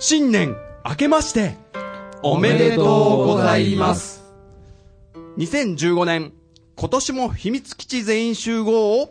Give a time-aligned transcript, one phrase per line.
[0.00, 0.56] 新年
[0.88, 1.56] 明けまして、
[2.22, 2.82] おめでと
[3.24, 4.22] うございます。
[5.38, 6.32] 2015年、
[6.76, 9.10] 今年も秘密基地全員集合を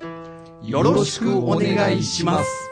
[0.64, 2.67] よろしくお願いします。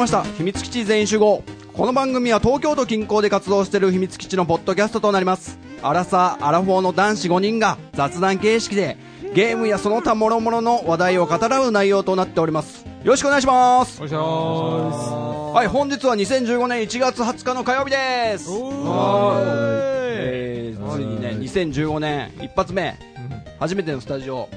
[0.00, 0.22] ました。
[0.22, 1.42] 秘密基地全員集合。
[1.74, 5.58] この番組は東京都近郊で活動している秘密基地のポッドキャストとなります。
[5.82, 8.96] アラサー・アラフォーの男子5人が雑談形式で
[9.34, 12.86] ゲームやその他諸々の話題を語らう内容となっております。
[13.04, 13.98] よろしくお願いします。
[14.02, 15.10] お願いします。
[15.54, 18.48] はい本日は2015年1月20日の火曜日です。
[20.18, 22.98] えーついにね2015年一発目
[23.58, 24.48] 初めてのスタジオ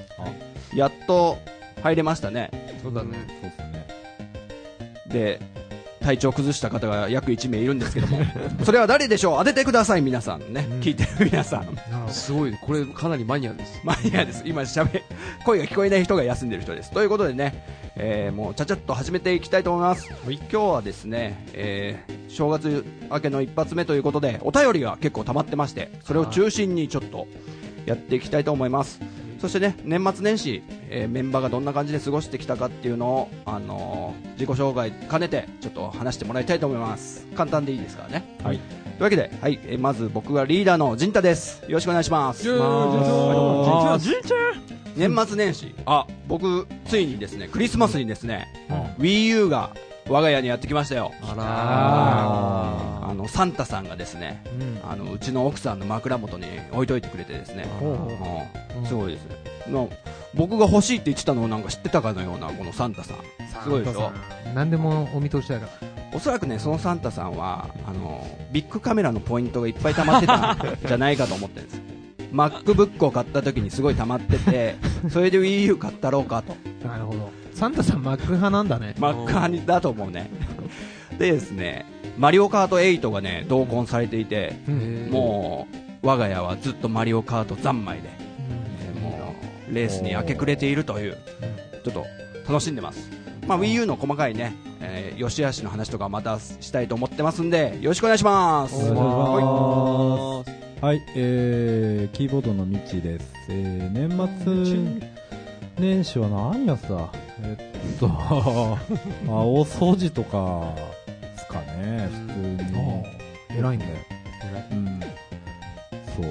[0.73, 1.37] やっと
[1.81, 2.49] 入れましたね。
[2.81, 3.27] そうだね。
[3.41, 3.72] そうですね。
[5.13, 5.39] で
[6.01, 8.17] 体調崩した方が約1名いるんですけども。
[8.65, 9.37] それは誰でしょう？
[9.37, 11.67] 当ててください皆さんね、聞いてる皆さん。
[12.09, 12.59] すごいね。
[12.61, 13.79] これかなりマニアです。
[13.85, 14.43] マニアです。
[14.45, 15.01] 今しゃべ
[15.45, 16.91] 声が聞こえない人が休んでる人です。
[16.91, 17.63] ということでね、
[17.95, 20.09] えーもうちゃちゃっと始めていきたいと思います。
[20.27, 27.27] 今日はですね、えー正月明けの一発目ということでお便りが結構溜まってましてそれを中心にちょっと
[27.85, 28.99] やっていきたいと思います
[29.43, 37.27] そしてね年末年始、えーメンバーがどんな感じで過ごしてきたかっていうのを、あのー自己紹介兼ねてちょっと話してもらいたいと思います。
[37.35, 38.37] 簡単でいいですからね。
[38.41, 38.57] はい。
[38.57, 41.61] というわけで、はいえーまず僕がリーダーの陣太です。
[41.63, 42.49] よろしくお願いします。
[42.57, 43.99] あ
[44.95, 45.75] 年末年始。
[45.85, 48.47] あ僕ついにですねクリスマスにですね、
[48.97, 49.71] WiiU が
[50.09, 51.11] 我が家にやってきましたよ。
[51.23, 54.43] ああのサンタさんがですね
[54.83, 57.65] らあのうちの奥さんの枕元に置いといてくれてですね。
[57.79, 58.09] ほ
[58.77, 58.85] うん。
[58.85, 59.69] すごいです。
[59.69, 59.89] の
[60.33, 63.17] 僕が欲しいって言ってたのをなんか知ってたかのようなこのサンタさん。
[63.63, 64.11] すごいでしょ？
[64.53, 71.77] 何でもお見通しだからおそらくねそのサンタさんはあのビッグカメラのポイントがいっぱい溜まってたん じゃないかと思ってるんです。
[71.77, 71.81] よ
[72.33, 74.75] MacBook を買った時にすごい溜まってて
[75.11, 76.55] それで WiiU 買ったろうかと。
[76.87, 78.95] なるほどサンタさんマック派なんだね。
[78.97, 80.29] Mac 派にだと思うね。
[81.17, 81.85] でですね
[82.17, 84.71] マリオカート8がね同梱されていてう
[85.11, 85.67] も
[86.03, 89.35] う我が家はずっとマリオカート三昧でえーも
[89.69, 91.17] うレースに明け暮れているという
[91.83, 92.05] ちょっと
[92.47, 93.09] 楽しんでます、
[93.47, 98.75] まあ、WiiU の細かいね、えー、良し悪しの話とかまたしたいと思ってますんでよろしくお願いします。
[98.75, 100.85] お願いします。
[100.85, 103.33] はい、えー、キーボードのミッチーです。
[103.49, 104.09] えー、年
[104.65, 105.12] 末
[105.83, 107.09] 年始は何やってた
[107.41, 107.57] え
[107.95, 108.77] っと、 あ、
[109.27, 110.73] 大掃除とか
[111.21, 112.39] ですかね、普通
[113.53, 113.59] に。
[113.59, 113.91] 偉いんだよ
[114.71, 114.99] うん。
[116.15, 116.25] そう、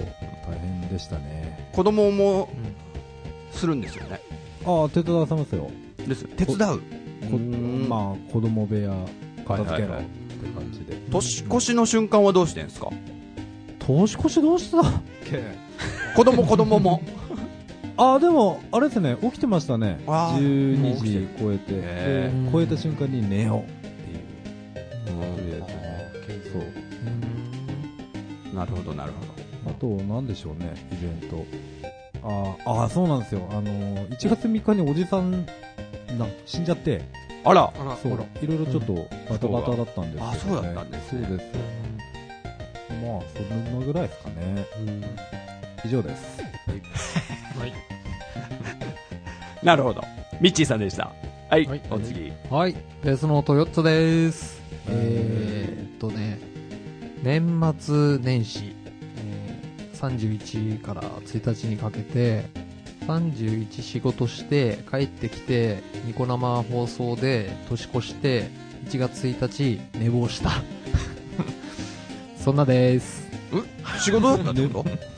[0.49, 1.69] 大変でしたね。
[1.73, 2.49] 子供も
[3.53, 4.21] するんですよね。
[4.65, 5.71] あ、手伝わせますよ。
[6.07, 6.59] です手伝う？
[7.31, 7.87] こうん。
[7.89, 8.91] まあ、子供部屋、
[9.47, 9.97] 片付けろっはい。
[9.97, 10.97] はいはいて感じで。
[11.11, 12.89] 年越しの瞬間はどうしてんですか？
[13.81, 14.89] 年越しどうしてた？
[14.89, 14.93] っ
[15.25, 15.43] け
[16.17, 17.01] 子供子供も
[17.97, 20.01] あ、でも、あれですね、起きてましたね。
[20.07, 24.19] あー12時超えて、超えた瞬間に寝ようっていう、
[25.07, 26.03] とりあえずね。
[26.53, 26.59] そ
[28.53, 28.57] う。
[28.57, 31.45] なるほどなるほあと、なんでしょうね、イベント。
[32.25, 33.47] あーあー、そうなんですよ。
[33.51, 35.47] あのー、1月3日におじさん、
[36.19, 36.99] な、死んじゃって、
[37.45, 38.95] どあらあら、そう、いろいろちょっと
[39.29, 40.61] バタバタだったんですけど、ね。
[40.61, 41.49] あそうだったんですねそうです。
[43.03, 44.67] まあ、そんなぐらいですかね。
[45.85, 46.43] 以上です。
[49.63, 50.03] なるほど。
[50.41, 51.13] ミッチーさんでした。
[51.49, 51.83] はい、はい。
[51.91, 52.33] お次。
[52.51, 52.75] はい。
[53.05, 54.61] ベースノート4つです。
[54.89, 55.95] えー。
[55.97, 56.39] っとね。
[57.23, 58.75] 年末年始、
[59.19, 62.47] えー31から1日にかけて
[63.07, 68.49] 31仕事して帰ってきてニコ生放送で年越して
[68.89, 70.51] 1月1日寝坊した。
[72.37, 73.29] そんなです。
[74.01, 74.91] 仕事だったってこと？
[74.91, 74.99] ん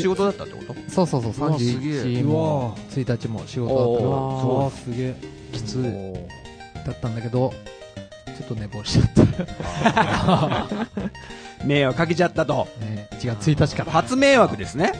[0.00, 0.74] 仕事だったってこと？
[0.90, 2.02] そうそうそううわすげえ。
[2.04, 4.08] 31も1日も仕事だったから。
[4.10, 5.14] おああ、すげえ。
[5.52, 5.82] きつい。
[6.86, 7.52] だったんだけど
[8.38, 10.86] ちょっと寝坊しちゃった、
[11.66, 12.66] 迷惑かけちゃったと。
[12.80, 13.84] ね、1月1日か。
[13.84, 14.92] ら初迷惑ですね。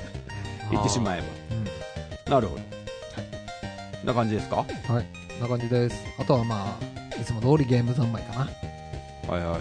[0.70, 1.64] 言ってしまえうん。
[2.24, 2.62] ばなるほど。
[4.04, 4.56] な感じですか？
[4.56, 4.66] はい。
[4.86, 4.98] こ
[5.38, 5.96] んな感じです。
[6.18, 8.50] あとはまあいつも通りゲーム三昧かな。
[9.34, 9.60] はいはい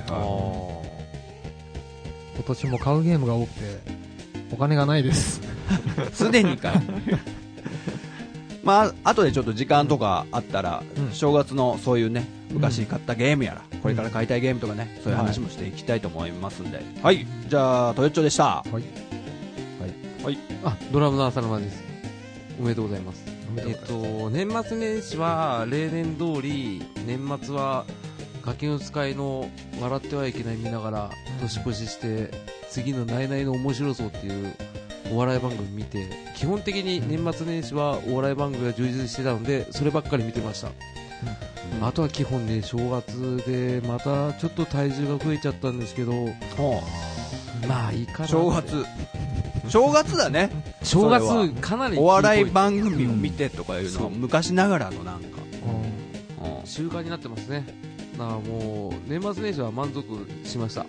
[2.33, 3.61] 今年も買うゲームが多くて
[4.51, 5.41] お金がないです
[6.13, 6.73] すでにか
[8.63, 16.81] まあ後でちょっと時間とかあったら、うん正月のそういうね昔買ったゲームやら、これから買いたいゲームとかね、そういう話もしていきたいと思いますんで。
[17.01, 17.25] はい。
[17.47, 18.63] じゃあ、トヨッチョでした。
[20.63, 21.83] あ、ドラムの浅沼です。
[22.59, 23.23] おめでとうございます。
[23.57, 27.85] えっと、年末年始は例年通り、年末は
[28.43, 29.49] ガキの使いの
[29.81, 31.09] 笑ってはいけない見ながら
[31.41, 32.31] 年越しして、
[32.71, 34.55] 次のナイナイの面白そうっていう
[35.11, 40.71] お笑い番組見て、基本的に年末年始はお笑い番組が充実してたので、そればっかり見てました。
[41.81, 46.13] あとは基本ね、正月でまたちょっと体重が増えちゃったんですけど、
[47.67, 48.27] まあいいかな。
[48.27, 48.85] 正月。
[49.67, 50.49] 正月だね。
[50.81, 55.41] 正月かなりお笑い番組を見てとかいうのは昔ながらのなんか。
[55.65, 56.01] うん
[56.65, 57.65] 習慣になってますね
[58.13, 60.05] だからもう年末年始は満足
[60.47, 60.85] しました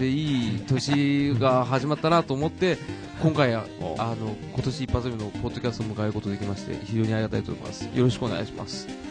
[0.00, 2.78] でいい年が始まったなと思って
[3.22, 3.64] 今回は
[3.98, 9.10] あの今年一発目のポッドキャストを迎えることができまして非常にありがたいと思いますよろしくお願いします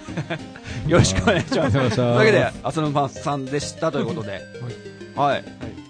[0.87, 1.77] よろしくお願いします。
[1.77, 4.41] よろしくというわけで、浅沼さんでしたということで。
[5.15, 5.43] はい。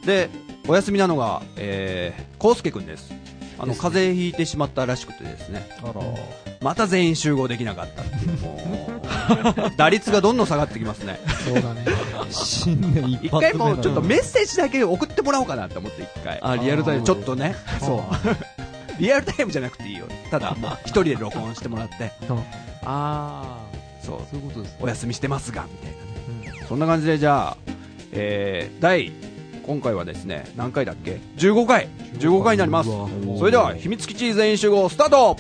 [0.06, 0.30] で、
[0.68, 3.12] お休みなのが、えー、コウスケくんです。
[3.58, 5.68] あの、ね風邪ひいてしまったらしくてですね。
[5.82, 6.02] あら。
[6.62, 8.32] また全員集合できなかったっていう。
[8.42, 8.99] もう
[9.78, 11.20] 打率がどんどん下がってきますね。
[11.46, 11.86] そうだね。
[12.30, 16.40] 新年一一発目回もうちょっとメッセージだけ送ってもらおうかなって思って一回。
[16.42, 17.56] あリアルタイムでちょっとね。
[17.80, 18.02] そう。
[19.00, 20.06] リアルタイムじゃなくていいよ。
[20.30, 22.12] ただ、 一人で録音してもらって。
[22.84, 23.58] あ
[24.04, 24.24] そうあ。
[24.32, 25.92] そういうことですお休みしてますが、みたい
[26.46, 26.66] なね。
[26.68, 27.58] そんな感じで、じゃあ、
[28.12, 29.12] えー、第、
[29.66, 32.90] 今回はですね、何回だっけ ?15 回 !15 回になります。
[33.38, 35.38] それでは、秘密基地全員集合、スタート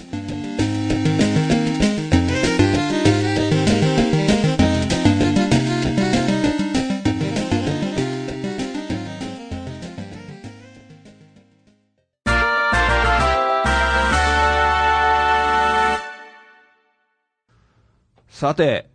[18.39, 18.89] さて、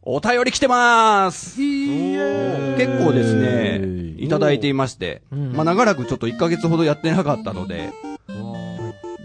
[0.00, 7.92] お便り来てます結構ですね、いただいていまして、うんまあ長らくちょっと1ヶ月ほどやってなかったので、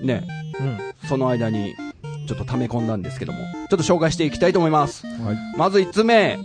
[0.03, 0.27] ね、
[0.59, 1.07] うん。
[1.07, 1.74] その間に
[2.27, 5.07] ちょっと溜め込んだんですけども、ちょっと紹介していきたいと思います。
[5.07, 5.38] はい。
[5.57, 6.38] まず1つ目、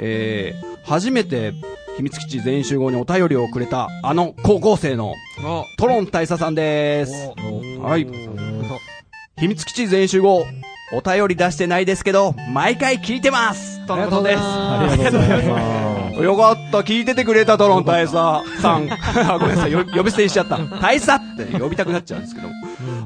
[0.00, 1.52] えー、初めて
[1.98, 5.12] 秘密基地全員集合にお便りをくれたあの高校生の
[5.44, 7.12] あトロン大佐さんです。
[7.78, 8.06] はい。
[9.36, 10.46] 秘密基地全員集合、
[10.92, 14.38] お便り出してないですけど、毎回聞いてますとのことです。
[14.40, 18.14] ありがとうございまよかった、聞いててくれた、トロン大佐
[18.60, 18.88] さん。
[19.30, 20.58] あごめんなさい、よ呼び捨てにしちゃった。
[20.80, 22.48] 大佐って呼びたくなっちゃうんですけど。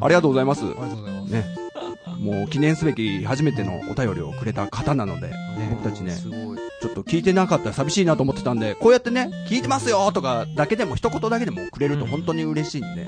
[0.01, 0.63] ありがとうございます。
[0.63, 1.33] ありがとうございます。
[1.33, 1.62] ね。
[2.19, 5.33] もう記念すべき初めてのお便りをくれた方なので、
[5.71, 13.07] 僕たちね、ちょっと聞いてなかったら寂しいなと思ってたんで、こうやってね、聞いてますよとかだけでも、一言だけでもくれると本当に嬉しいんで、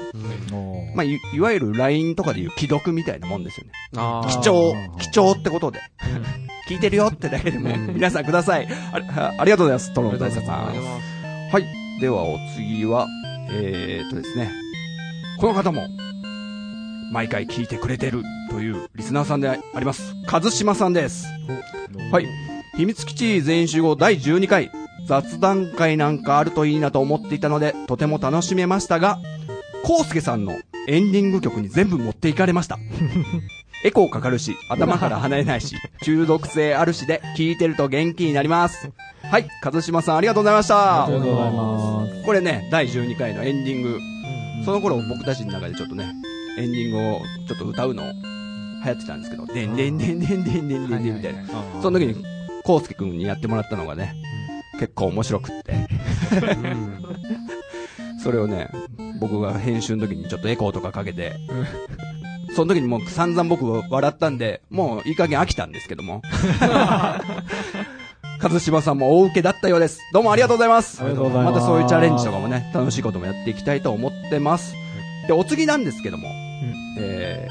[0.94, 3.72] まあ、いいわゆる LINE とかでいう既読みたいなもんですよね。
[4.30, 5.80] 貴重、貴重ってことで。
[6.68, 8.66] 聞いてるよってだけでも、皆さんください。
[8.92, 11.00] ありあありがとうございます、トロン大佐さんありがとうございま
[11.50, 11.54] す。
[11.54, 11.64] はい。
[12.00, 13.06] では、お次は、
[13.50, 14.50] えーっとですね。
[15.40, 15.82] この方も、
[17.12, 20.14] 毎回聞いてくれてるというリスナーさんであります。
[20.30, 21.26] 和島さんです。
[22.10, 22.26] はい。
[22.76, 24.70] 秘密基地全員集合第12回、
[25.06, 29.18] 雑談会なんかあるといいなと思っていたので、とても楽しめましたが、
[29.84, 30.54] コウスケさんの
[30.88, 32.78] エンディング曲に全部持っていかれました。
[33.84, 38.90] エコーかかるし、頭から離れないし、中毒性あるしで、聞いてると元気になります。
[39.30, 41.04] はい、和島さんありがとうございました。
[41.04, 42.24] ありがとうございます。
[42.24, 44.00] これね、第12回のエンディング。
[44.64, 46.06] その頃僕たちの中でちょっとね、
[46.56, 51.44] エンディングをちょっと歌うの流行ってたんですけど、でんでんでんでんでんでんでんでんみたいな。
[51.82, 52.24] その時に、
[52.64, 54.14] コウスケくんにやってもらったのがね、
[54.78, 55.74] 結構面白くって。
[58.22, 58.70] それをね、
[59.20, 61.34] 僕が編集の時にちょっとエコーとかかけて、
[62.54, 66.22] その時にもう散々僕は笑ったんで、もういい加減飽きたんですけども。
[68.42, 70.00] 和島さんも大受けだったようです。
[70.12, 71.00] どうもありがとうございます。
[71.00, 74.74] ありがとうございますまたそういうチャレンジとかもね、楽しいこともやっていきたいと思ってます。
[75.26, 76.28] で、お次なんですけども、
[76.98, 77.48] え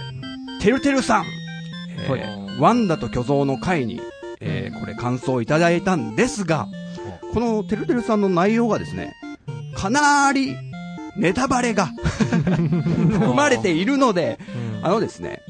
[0.60, 1.26] ー、てるてるさん、
[2.00, 2.60] えーはい。
[2.60, 4.02] ワンダと巨像の回に、
[4.40, 6.68] えーこれ感想をいただいたんですが、
[7.34, 9.14] このてるてるさんの内容がですね、
[9.76, 10.56] かなり
[11.18, 11.88] ネタバレが
[12.44, 14.40] 含まれているので、
[14.82, 15.42] あのですね、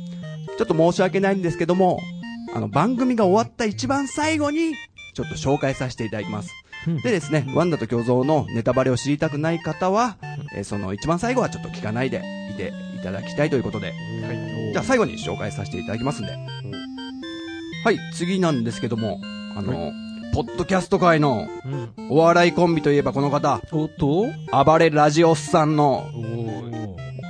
[0.58, 2.00] ちょっと申し訳ないんですけども、
[2.56, 4.74] あの番組が終わった一番最後に、
[5.14, 6.52] ちょっと紹介させていただきます。
[6.88, 6.98] うん。
[7.02, 10.18] でですね、ワンダと巨像のネタバレを知りたくない方は、
[10.56, 13.94] えーその一番最後はちょっと聞かないでいていただきたいということで、
[14.72, 16.32] じゃあ最後に紹介させていただきますんで。
[17.86, 19.20] はい、次なんですけども、
[19.56, 19.92] あの、
[20.34, 21.48] ポッドキャスト界の
[22.10, 24.26] お笑いコンビといえばこの方、おっと？
[24.66, 26.10] 暴れラジオスさんの、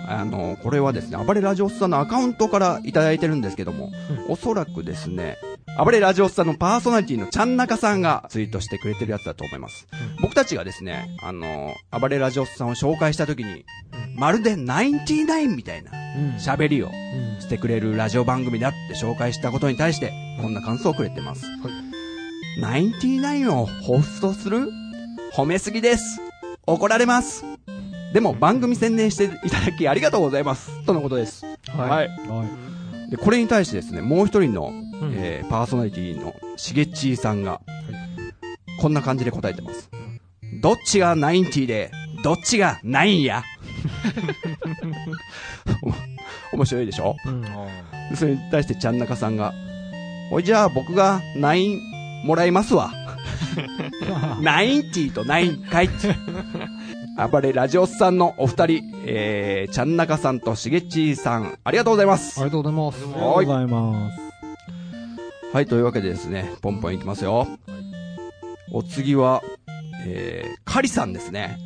[0.08, 3.92] あの、これはですね、暴れラジオスさんのアカウントからいただいてるんですけども、
[4.30, 5.38] おそらくですね、
[5.84, 9.88] 暴れラジオスさんのパーソナリティのちゃんなかさんがツイートしてくれてるやつだと思います。
[10.22, 13.66] 僕たちがですね、あの、暴れラジオスさんを紹介した時に、
[14.16, 16.90] まるでナインティナインみたいなうん喋りをう
[17.38, 21.46] んしてくれるラジオ番組だって紹介したことに対して、こんな感想をくれてます。
[22.60, 24.70] ナインティナインをホストする？
[25.34, 26.22] 褒めすぎです。
[26.66, 27.44] 怒られます。
[28.14, 30.86] でも番組宣伝していただきありがとうございます。
[30.86, 31.44] とのことです。
[31.46, 32.08] はい。
[32.08, 32.46] は
[33.08, 33.10] い。
[33.10, 37.62] で、これに対してですね、もう一人の、うんえーパーソナリティのしげちーさんが、
[38.80, 39.90] こんな感じで答えてます。
[40.62, 41.92] どっちがナインティで、
[42.24, 43.42] どっちがナインや？
[43.42, 43.53] お
[46.54, 47.16] 面白いでしょ？
[47.26, 47.50] うんで
[48.16, 49.54] それに対してちゃんなかさんが、
[50.32, 51.80] おいじゃあ僕がナイン
[52.26, 52.92] もらいますわ。
[54.42, 56.16] ナインティとナインかいって。
[57.32, 62.42] 暴れラジオスさんのお二人、えー、ちゃんなかさんとしげちーさん、ありがとうございます。
[62.42, 62.98] ありがとうございます。
[62.98, 64.18] ありがとうございます。
[65.54, 67.48] はい、というわけでですね、ポンポンいきますよ。
[68.72, 69.44] お次は、
[70.06, 71.58] えー、カリさんですね。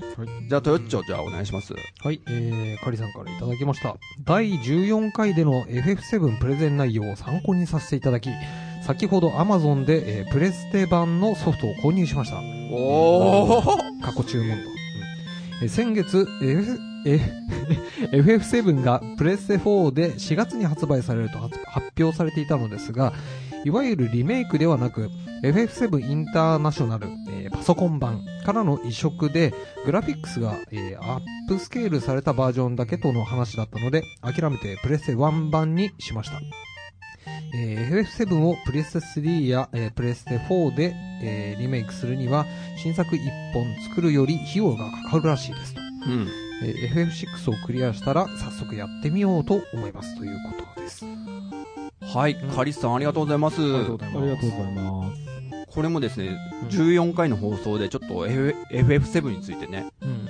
[0.48, 1.74] じゃあ、トヨッチョ、じゃあお願いします。
[1.74, 3.96] はい、えー、カリさんからいただきました。
[4.24, 8.30] 第14回での FF7 プレゼン内容を参考にさせていただき、
[8.84, 12.38] 先ほど Amazon で、えープレステ版のソフトを購入しました。
[12.72, 14.64] おー過去注文と。
[15.62, 17.20] えー先月、F、え
[18.12, 23.14] FF7 がプレステ4で4月に発売されると発発表されていたのですが、
[23.66, 25.10] いわゆるリメイクではなく、
[25.44, 29.54] FF7 インターナショナル、えーパソコン版からの移植で、
[29.86, 36.40] グラフィックスが、えーアップスケールされたバージョンだけとの話だったので、諦めてプレステ1版にしました。
[37.56, 42.46] えー FF7 をプレステ3や、えープレステ4で、えーリメイクするには、
[42.78, 43.20] 新作1
[43.54, 45.82] 本作るより費用がかかるらしいですと。
[45.82, 46.28] うん。
[46.64, 51.06] えー FF6 をクリアしたら早速やってみようと思いますということです。
[52.14, 53.62] はい、カリさんありがとうございます。
[53.62, 54.12] ありがとうござい
[54.74, 55.22] ます。
[55.68, 56.28] これもですね、
[56.64, 60.28] うん14回の放送でちょっと F- FF7 についてね、うん。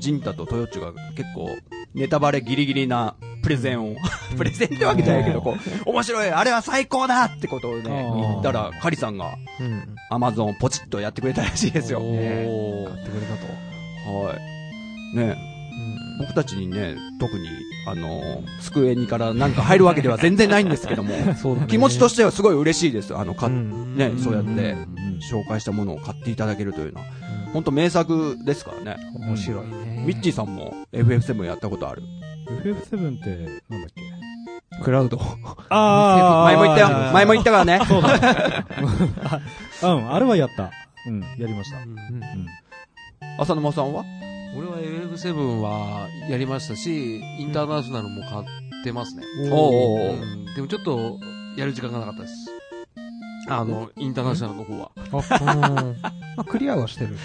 [0.00, 1.48] ジンタとトヨッチョが結構
[1.94, 3.94] ネタバレギリギリなプレゼンを、
[4.36, 5.56] プレゼンってわけじゃないけど、こ
[5.86, 9.94] う、面白い、あれは最高だってことをね、言ったら、カリさんがうん。
[10.10, 12.00] アマゾンポチッとやってくれたらしいですよ。
[12.00, 14.26] 買ってくれたと。
[14.26, 15.16] はい。
[15.16, 15.51] ね
[16.18, 17.48] 僕たちにね、特に、
[17.86, 21.14] あのー、机にからなんか入るわけでは全然ないんですけども。
[21.68, 23.16] 気持ちとしてはすごい嬉しいです。
[23.16, 27.06] あの、か、うんね、そうやってうん紹介したものを買っていただけるというのは、
[27.52, 28.96] 本当名作ですからね。
[29.14, 30.04] 面白いね。
[30.06, 32.02] ミッチーさんも FF7 やったことある
[32.64, 34.82] ？FF7 って、なんだっけ？
[34.82, 35.18] クラウド。
[35.68, 37.12] あ 前も言ったよ。
[37.12, 37.80] 前も言ったからね。
[37.86, 39.40] そうだ。
[39.82, 40.70] うん、あれはやった。
[41.06, 41.78] うん、やりました。
[41.78, 42.46] うんうん。
[43.38, 44.04] 浅沼さんは？
[44.56, 48.44] 俺は FF7 はやりましたし、インターナショナルも買っ
[48.84, 49.22] てますね。
[49.50, 51.18] おうおうおううんでもちょっと、
[51.56, 52.34] やる時間がなかったです。
[53.48, 54.90] あの、インターナショナルの方は。
[55.10, 56.00] あ、うん。
[56.02, 57.16] まあ、クリアはしてる。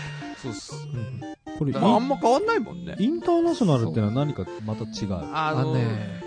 [0.42, 0.74] そうっす。
[0.74, 1.22] うん。
[1.58, 2.96] これ、インあんま変わんないもんね。
[3.00, 5.14] インターナショナルってのは何かまた違う？
[5.14, 6.22] ああのね、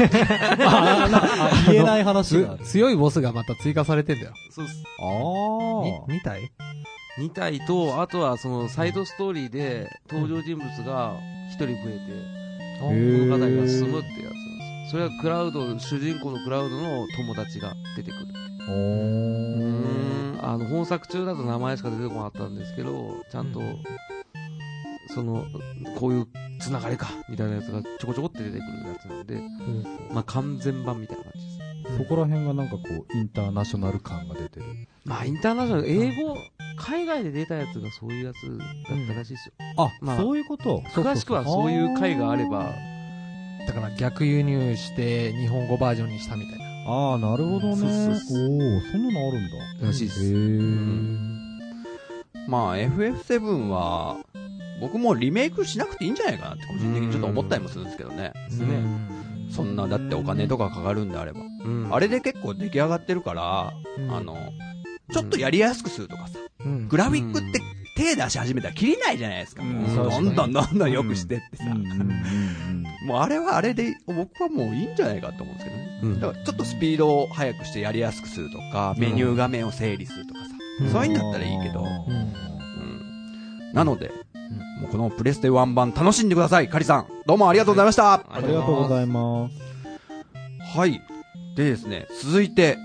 [0.66, 4.32] あなんかあ言えない話が強いボスがまた追加されてんだよ。
[4.50, 4.82] そうっす。
[5.00, 5.08] ああ。
[6.10, 6.50] 2体
[7.20, 11.14] 2体と、あとはそのサイドストーリーで登場人物が
[11.50, 14.90] 1人増えて、ー物語が進むってやつなんですよ。
[14.90, 18.26] それはクラウド、主人公のクラウドの友達が出てくる。
[18.68, 20.42] おー。
[20.42, 23.60] あの、本作中だと名前しか出てこなかったんですけど、ちゃんと、
[25.14, 25.44] その、
[25.98, 26.26] こういう
[26.60, 29.42] つながりか、みたいなやつがちょこちょこって出てくるやつなんで、
[30.12, 31.98] まあ完全版みたいな感じです。
[31.98, 34.66] そこら辺がなんかこう、インターナショナル感が出てる。
[35.04, 36.36] まあインターナショナル、英語、
[36.76, 39.52] 海外で出たやつがそういうやつだったらしいですよ。
[39.76, 40.82] あ、まあそういうこと？
[40.94, 42.72] 詳しくはそういう回があれば、
[43.66, 46.64] だから逆輸入して日本語バージョンにしたみたいな。
[46.86, 47.76] ああ、なるほどね。
[47.76, 49.84] そうそうそうおおそんなのあるんだ。
[49.84, 50.20] へらしいです。
[50.24, 51.50] え。
[52.48, 54.18] まあ FF7 は、
[54.80, 58.32] 僕もリメイクしなくていいんじゃないかなって個人的にちょっと思ったりもするんですけどね。
[58.48, 58.80] ですね。
[59.50, 61.40] そんな、だってお金とかかかるんであれば。
[61.40, 64.36] うんあれで結構出来上がってるから、うんあの、
[65.12, 67.60] ちょっとやりやすくするとかさ、うんグラフィックって
[67.96, 69.62] 手出し始めたら切りないじゃないですか。
[69.62, 71.64] うんどんどんどんどん良くしてってさ。
[73.06, 76.00] もうあれはあれで、僕はもういいんじゃないかと思うんですけどね。
[76.02, 80.46] うんだからちょっとスピードを速くしてやりやすくするとか、メニュー画面を整理するとかさ。
[80.82, 81.80] うんそういうんだったらいいけど。
[81.80, 83.72] うんうん。
[83.74, 84.10] なので、
[84.80, 86.68] もうこのプレステ1版楽しんでください。
[86.68, 87.06] カリさん。
[87.26, 88.14] どうもありがとうございました。
[88.14, 90.78] ありがとうございます。
[90.78, 91.02] はい。
[91.56, 92.78] でですね、続いて、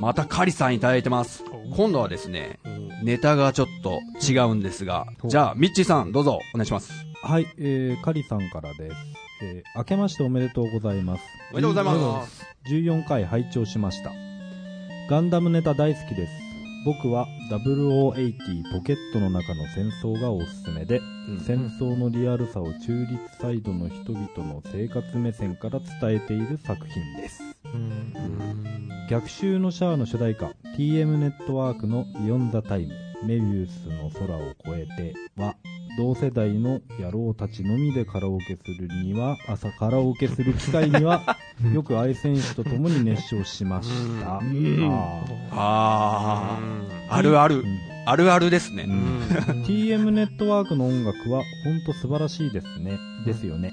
[0.00, 1.44] またカリさんいただいてます。
[1.76, 2.58] 今度はですね、
[3.04, 6.90] ネタがちょっと違うんですが、じゃあ、ミッチーさん、どうぞ、お願いします。
[7.22, 8.96] はい、えー、カリさんからです。
[9.42, 11.22] えー、明けましておめでとうございます。
[11.52, 12.46] おめでとうございます。
[12.70, 14.10] 14回拝聴しました。
[15.10, 16.32] ガンダムネタ大好きです。
[16.86, 27.42] 僕は0080ポケットの中の戦争がおすすめで、うん戦争のリアルさを中立サイドの人々の生活目線から伝えている作品です。
[27.74, 28.88] うん。
[29.10, 32.94] 逆襲のシャアの主題歌 TM ネットワークの「ビヨンザタイム
[33.26, 35.56] メビウスの空を越えて」は
[35.98, 41.36] 同世代の野郎たちのみでカラオケするには朝カラオケする機会には
[41.74, 43.88] よく愛選手と共に熱唱しまし
[44.20, 44.88] た、うん。
[44.88, 46.58] ああ
[47.10, 47.62] あ、あるある。
[47.62, 47.90] ー、うん。
[48.06, 48.84] あるあるですね。
[48.84, 49.62] うん。
[49.64, 52.98] TM ネットワークの音楽は本当素晴らしいですね。
[53.26, 53.72] ですよね。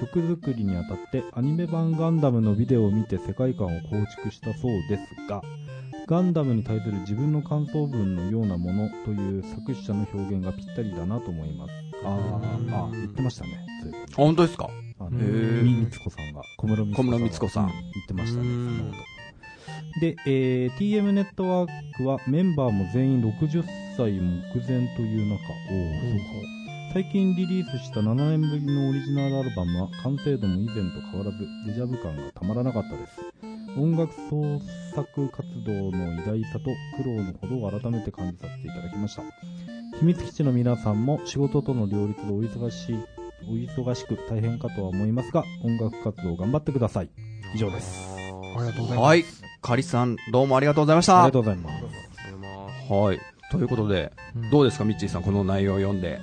[0.00, 5.42] 曲作りにあたってアニメ版ガンダムのビデオを見て世界観を構築したそうですが、
[6.06, 11.72] ガンダムに対する自分の感想文のようなものという作詞者の表現がぴったりだなと思います。
[12.04, 13.66] あーあ、言ってましたね。
[13.82, 14.68] そういえば本当ですか？
[15.00, 16.84] あの、みみつこさんが、小室
[17.18, 17.72] みつこさんが。
[17.72, 19.04] さんう言ってましたね、うんそんなこ
[19.94, 20.00] と。
[20.00, 23.64] で、えー TM ネットワークはメンバーも全員60
[23.96, 24.20] 歳目
[24.54, 25.34] 前という中、
[25.70, 26.57] おーそうか
[26.92, 33.20] 最近リリースした7年ぶりのオリジナルアルバムは完成度も以前と変わらずデジャブ感がたまらなかったです。
[33.78, 34.58] 音楽創
[34.94, 39.22] 作活動の偉大さと苦労のほどを改めて感じさせていただきました。
[39.98, 42.96] 秘密基地の皆さんも仕事との両立でお忙しい、
[43.46, 47.10] お忙しく大変かとは思いますが、音楽活動頑張ってください。
[47.54, 48.08] 以上です。
[48.56, 49.06] ありがとうございます。
[49.06, 49.24] はい。
[49.60, 51.22] カリさん、どうもありがとうございました。
[51.22, 52.92] ありがとうございます。
[52.92, 53.20] はい。
[53.50, 56.20] ということで、うんどうですか、ミッチーさん、この内容を読んで、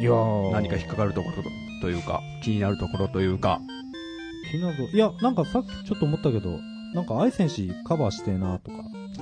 [0.00, 0.52] いやー。
[0.52, 1.42] 何か引っかかるところ
[1.80, 3.60] というか、気になるところというか、
[4.50, 6.58] 気になるいや、なんかさっきちょっと思ったけど、
[6.94, 8.76] なんか愛選手カバーしてえなとか、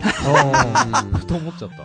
[0.04, 1.76] あ ふと思っちゃった。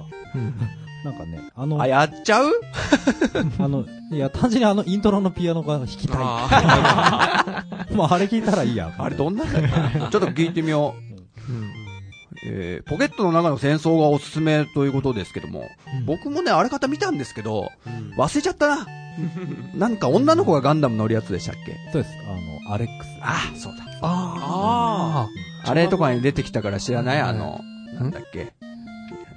[1.06, 2.50] なんかね、あの、あ、やっちゃう？
[3.60, 6.18] あの、いや、単純にあのイントロのピアノが弾きたい。
[6.20, 7.64] あ
[7.94, 8.94] もう あれ聞いたらいいや。
[8.98, 9.62] あれどんなんだっ
[9.94, 10.00] け？
[10.00, 10.96] なちょっと聞いてみよ
[11.50, 11.52] う。
[11.52, 11.77] うん
[12.46, 15.64] えー、ポケットの中の戦争がおすすめということですけども、
[16.06, 18.88] 僕もね、あれ方見たんですけど、ー忘れちゃったな。
[19.76, 21.76] なんか女の子がガンダム乗るやつでしたっけ？
[21.92, 22.14] そうです。
[22.28, 23.08] あの、アレックス。
[23.22, 23.84] あ、そうだ。
[24.02, 25.28] あ
[25.66, 27.22] あれとかに出てきたから知らない？
[27.22, 27.60] あの、
[27.96, 28.54] なんだっけ？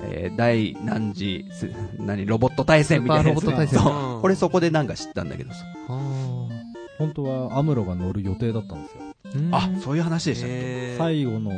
[0.03, 5.65] えー、第何次、す何、ロボット対戦みたいなやつ、ロボット対戦そううん俺そこでなんか知ったんだけどさ。
[5.89, 6.49] あ
[6.99, 9.01] 本当はアムロが乗る予定だったんですよ。
[9.53, 11.51] あ、そういう話でしたっけ、えー最後の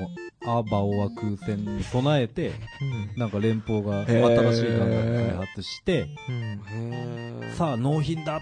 [0.46, 6.08] アバオア空戦に備えて、うんなんか連邦が新しいガンダム開発して、
[7.56, 8.40] さあ納品だっ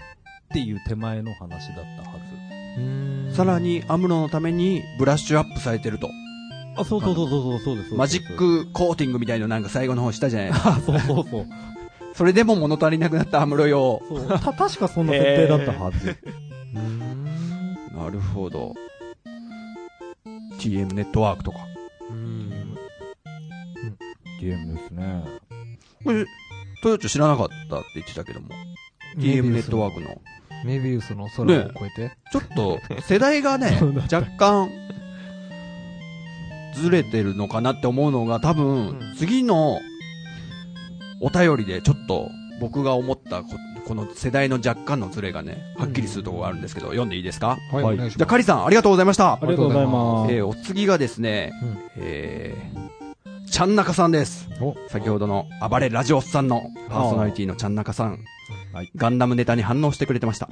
[0.53, 2.81] ていう手前の話だったはず。
[2.81, 6.09] うんさらに、アムロのためにブラッシュアップされてると。
[6.75, 7.93] あ、そうそうそうそうそうです。
[7.93, 10.69] マジックコーティングみたいのなんか最後の方したじゃないですか。
[10.75, 11.47] あ、そうそうそう。
[12.13, 14.01] それでも物足りなくなったアムロ用。
[14.07, 16.17] そうた、確かそんな設定だったはず。
[16.75, 16.99] うん
[17.95, 18.73] なるほど。
[20.59, 21.57] TM ネットワークとか。
[22.11, 22.77] うん
[24.41, 25.23] ゲームですね。
[26.03, 26.25] これ、
[26.81, 28.49] トヨッチョ知らなかったって言ってたけども。
[29.17, 30.19] TM ネットワークの。
[30.65, 32.17] メビウスの空を越えて。
[32.31, 33.79] ちょっと、世代がね、
[34.11, 34.69] 若干、
[36.75, 39.79] ずれてるのかなって思うのが、多分、うん次の、
[41.21, 43.49] お便りでちょっと、僕が思ったこ、
[43.91, 47.57] この世代の若干のずれがね、はっきりするところがあるんですけど、読んでいいですか？
[47.73, 48.25] はい、はいじゃあ。
[48.25, 49.39] カリさん、ありがとうございましたあ。
[49.41, 50.33] りがとうございます。
[50.33, 54.47] えー、お次がですね、うんえー、ちゃんなかさんです。
[54.61, 58.23] お先ほどの暴れラジオさんのパーソナリティのちゃんなかさん。
[58.71, 60.47] はいガンダムネタに反応してくれてました。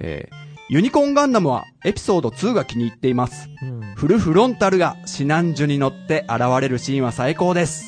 [0.00, 0.34] えー、
[0.70, 3.50] ユニコーンガンダムはエピソード2が気に入っています。
[3.62, 7.84] うんフルフロンタルがシナンジュに乗って現れるシーンは最高です。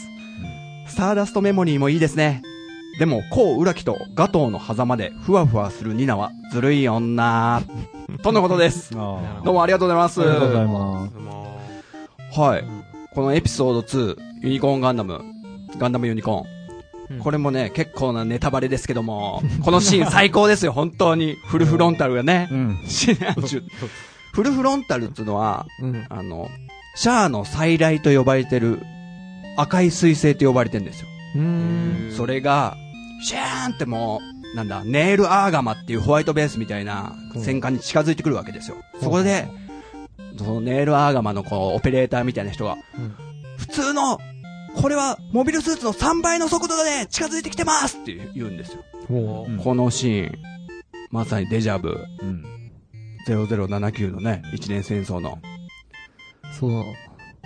[0.88, 2.42] スターダストメモリーもいいですね。
[2.98, 7.62] でも、コウ・ウラキとガトーの狭間でふわふわするニナはずるい女。
[8.22, 8.92] とのことです。
[8.92, 10.20] どうもありがとうございます。
[10.20, 11.09] ありがとうございま
[12.33, 12.40] す。
[12.40, 12.64] はい。
[13.14, 15.20] このエピソード2、ユニコーンガンダム、
[15.78, 16.46] ガンダムユニコーン。
[16.46, 16.54] うん
[17.20, 21.35] これもね、結構なネタバレですけども、このシーン最高ですよ、 本当に。
[21.48, 22.54] フルフロンタルがねう。
[22.54, 22.78] ん。
[24.33, 26.07] フルフロンタルっていうのは、うん。
[26.09, 26.48] あの、
[26.96, 28.80] シャアの再来と呼ばれてる
[29.59, 31.09] 赤い彗星と呼ばれてるんですよ。
[31.37, 32.12] うん。
[32.16, 32.76] それが、
[33.24, 34.20] シャーンっても
[34.52, 38.76] う、なんだ、ネイルアーガマっていうホワイトベースみたいな戦艦に近づいてくるわけですよ。
[39.00, 39.48] そこで、
[40.38, 43.14] そのネイルアーガマのこう、オペレーターみたいな人が、うん
[43.56, 44.18] 普通の、
[44.76, 48.84] これはモビルスーツの3倍の速度で近づいてきてますって言うんですよ。
[49.08, 50.38] おうんこのシーン、
[51.10, 52.44] まさにデジャブ、うん。
[53.28, 55.38] 0079のね、一年戦争の、
[56.58, 56.84] そう。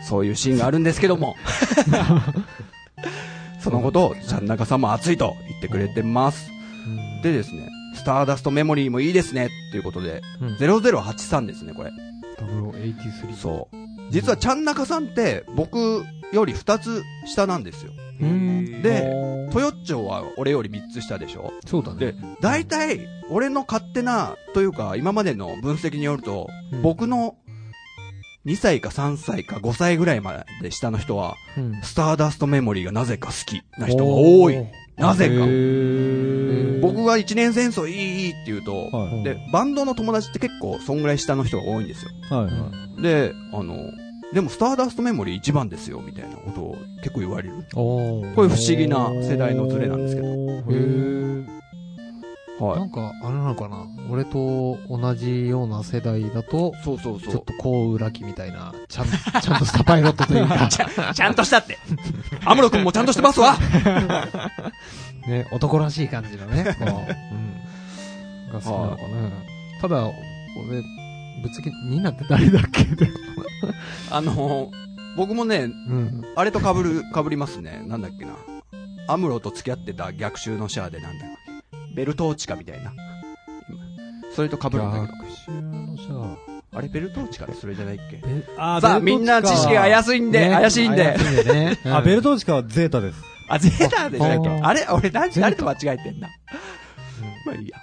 [0.03, 1.37] そういうシーンがあるんですけども、
[3.69, 6.51] そのことを、ちゃんなかさんも熱いと言ってくれてます。
[6.87, 11.91] うん、でですね、スターダストメモリーもいいですねっていうことで、うん、0083ですね、これ。
[12.39, 13.35] 0083。
[13.37, 13.77] そう。
[14.11, 16.03] 実はちゃんなかさんって、僕、
[16.33, 17.93] より2つ下なんですよ。
[18.21, 19.03] うんで、
[19.53, 27.35] トヨッチョは俺より3つ下でしょそうだねで。、大体、俺の勝手な、というか、今までの分析によると、うん僕の
[28.49, 34.57] 2歳か3歳か5歳ぐらいまで下の人は、うんスターダストメモリーがなぜか好きな人が多い。
[34.97, 35.45] なぜか。
[35.47, 42.11] へ僕が1年戦争いいいいって言うと、はいで、バンドの友達って結構、そんぐらい下の人が多いんですよ。
[42.31, 43.03] はいはい。
[43.03, 43.77] で、あの、
[44.33, 47.55] でも、スターダストメモリー一番ですよ、みたいなことを結構言われる。
[47.75, 50.29] こういう不思議な世代のズレなんですけど。
[50.29, 51.58] へー
[52.61, 53.87] なはんか、あれなのかな？
[54.11, 56.83] 俺と同じような世代だと、い。
[56.85, 57.33] そうそうそう。
[57.33, 59.07] ちょっとこう裏木みたいな、ちゃん、
[59.41, 60.69] ちゃんとしたパイロットというか、
[61.15, 61.79] ちゃんとしたって。
[62.45, 63.57] アムロ君もちゃんとしてますわ
[65.27, 68.53] ね、男らしい感じのね、こう、うん。
[68.53, 69.31] が好きなのかな。
[69.81, 70.83] ただ、俺、
[71.43, 73.11] ぶっつけ、ニーナって誰だっけで
[74.11, 74.71] あの、
[75.17, 76.23] 僕もね、うん。
[76.37, 77.83] あれと被る、被りますね。
[77.87, 78.33] なんだっけな。
[79.09, 81.38] アムロと付き合ってた逆襲のシャアでなんだよ。
[81.99, 82.93] ベルトーチカみたいな。
[84.37, 86.39] それと被るんだけど。
[86.73, 88.21] あれベルトーチカでそれじゃないっけ？
[88.25, 91.17] えあさあ、みんな知識が怪しいんで、ね怪しいんで。
[91.17, 91.79] 怪しいんでね。
[91.87, 93.19] あ、ベルトトーチカはゼータです。
[93.49, 96.29] あ、ゼータでしたっけあれ俺、誰、ゼータ誰と間違えてんだ？
[97.45, 97.79] まあいいや。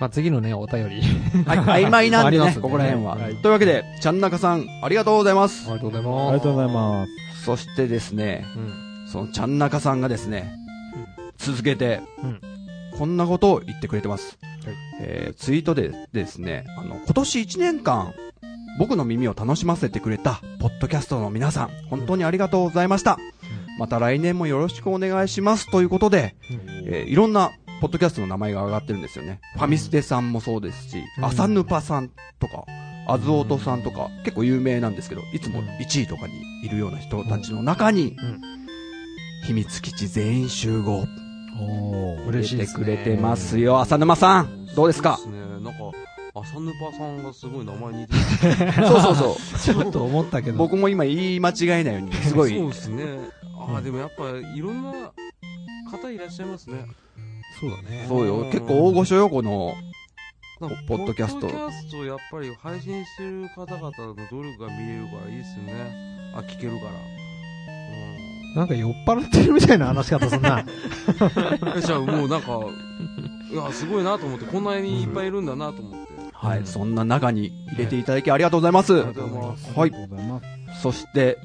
[0.00, 1.02] まあ次のね、お便り。
[1.44, 3.16] はい、曖昧なんでね、ありますねここら辺は。
[3.16, 5.70] はいというわけで、ちゃんなかさん、ありがとうございます。
[5.70, 6.32] ありがとうございあます。
[6.32, 7.44] りがとうございます。
[7.44, 9.08] そしてですね、うん。
[9.12, 10.50] そのちゃんなかさんがですね、
[11.36, 12.40] 続けて、うん
[12.98, 14.38] こんなことを言ってくれてます。
[14.64, 18.12] はいえーツイートでですね、あの、今年1年間、
[18.78, 23.18] 僕の耳を楽しませてくれた、ポッドキャストの皆さん、本当にありがとうございました。
[23.78, 25.70] また来年もよろしくお願いします。
[25.70, 26.34] ということで、
[26.86, 29.40] えーいろんな、ポッドキャストの名前が上がってるんですよね。
[29.54, 32.64] ファミステさんもそうですし、うんアサヌパさんとか、
[33.06, 36.34] アズオートさんとか、結構有名なんですけど、いつもうん1位とかに
[36.66, 38.40] いるような人たちの中に、うん
[39.46, 41.06] 秘密基地全員集合。
[42.28, 43.80] 嬉しいですね出てくれてますよ。
[43.80, 45.16] 浅沼さん、どうですか？
[45.16, 45.48] そうですね。
[45.48, 45.70] なんか、
[46.40, 48.72] 浅沼さんがすごい名前似てる。
[48.86, 49.58] そうそうそう。
[49.60, 50.58] ちょっと思ったけど。
[50.58, 53.04] 僕も今言い間違えないように、すごいそう、ですね。
[53.70, 54.92] ああ、でもやっぱいろんな
[55.90, 56.86] 方いらっしゃいますね。
[57.60, 58.04] そうだね。
[58.08, 58.44] そうよ。
[58.52, 59.74] 結構大御所よ、この、
[60.86, 66.32] ポッドキャストポッドキャストやっぱり配信してる方々の努力が見れるからいいっすよね。
[66.34, 67.17] あ、聞けるから。
[68.58, 70.64] なんか酔っ払ってるみたいな話し方すんな。
[71.76, 71.80] うん。
[71.80, 72.58] じゃあもうなんか、
[73.52, 75.98] いや、すごいなと思って、こんなにいっぱいいるんだなと思って。
[76.32, 78.94] はい、うんそんな中に入れていただきありがとうございます。
[78.94, 79.78] ありがとうございます。
[79.78, 79.92] はい。
[80.82, 81.38] そして、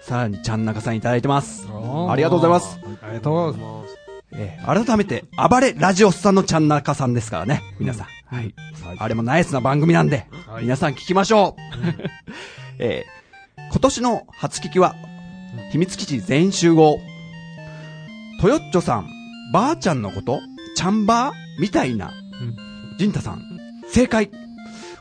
[0.00, 1.68] さらにちゃんなかさんいただいてます。
[1.70, 2.80] あありがとうございます。
[3.02, 3.98] ありがとうございまます。
[4.32, 8.34] えー改めて、暴れラジオスさんのちゃんなかさんですからね、皆さん。
[8.34, 8.54] はい。
[8.98, 11.60] あれもナイスな番組なんで、はい皆さん聞きましょう。
[12.78, 13.18] えー
[13.70, 14.94] 今年の初聞きは、
[15.72, 17.00] 秘密基地全員集合。
[18.40, 19.08] トヨッチョさん、
[19.52, 20.40] ばあちゃんのこと？
[20.76, 21.60] チャンバー？
[21.60, 22.08] みたいな。
[22.40, 22.56] うん
[22.98, 23.42] ジンタさん、
[23.88, 24.28] 正解。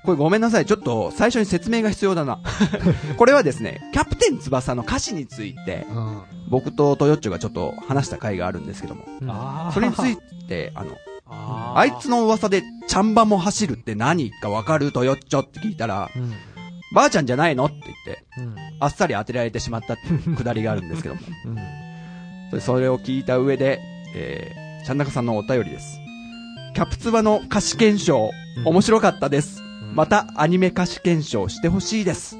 [0.04, 0.66] これごめんなさい。
[0.68, 2.40] ちょっと最初に説明が必要だな。
[3.18, 5.94] これはですね、キャプテン翼の歌詞について、す。
[5.96, 6.22] うん。
[6.50, 10.16] 僕とトヨッチョがちょっと話した回があるんですけども、あそれについ
[10.48, 10.92] て、あの、
[11.26, 14.92] ああいつの噂でチャンバも走るって何かわかる？
[14.92, 16.34] トヨッチョって聞いたら、うん。
[16.93, 17.65] ばあちゃんじゃないの？
[17.65, 18.56] って言って、うん。
[18.80, 21.21] あっさり当てられてしまったっていう くだりがあるんですけども。
[22.54, 22.62] うん。
[22.62, 23.80] それを聞いた上で、
[24.15, 26.00] えー、ちゃんなかさんのお便りです。
[26.73, 28.30] キャプツバの歌詞検証、
[28.65, 29.62] 面白かったです。
[29.93, 32.38] またアニメ歌詞検証してほしいです。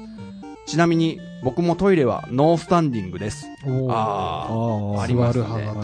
[0.66, 3.46] ちなみに、僕もトイレはノースタンディングです。
[3.90, 4.48] あ
[4.98, 5.44] あありますね。
[5.44, 5.76] はいはい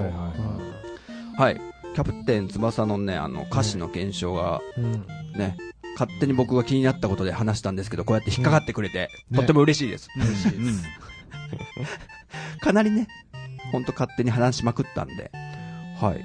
[1.37, 1.43] あ。
[1.43, 1.61] はい。
[1.95, 5.07] キャプテン翼のね、あの、歌詞の検証が、うん。
[5.37, 5.57] ね、
[5.99, 10.09] 勝手に僕が気になったことで話したんですけど、こうやって引っかかってくれて、ねとっても嬉しいです。
[10.17, 10.85] 嬉しいです。
[12.61, 13.07] かなりね、
[13.73, 15.31] ほんと勝手に話しまくったんで、
[16.01, 16.25] はい。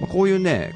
[0.00, 0.74] まあ、こういうね、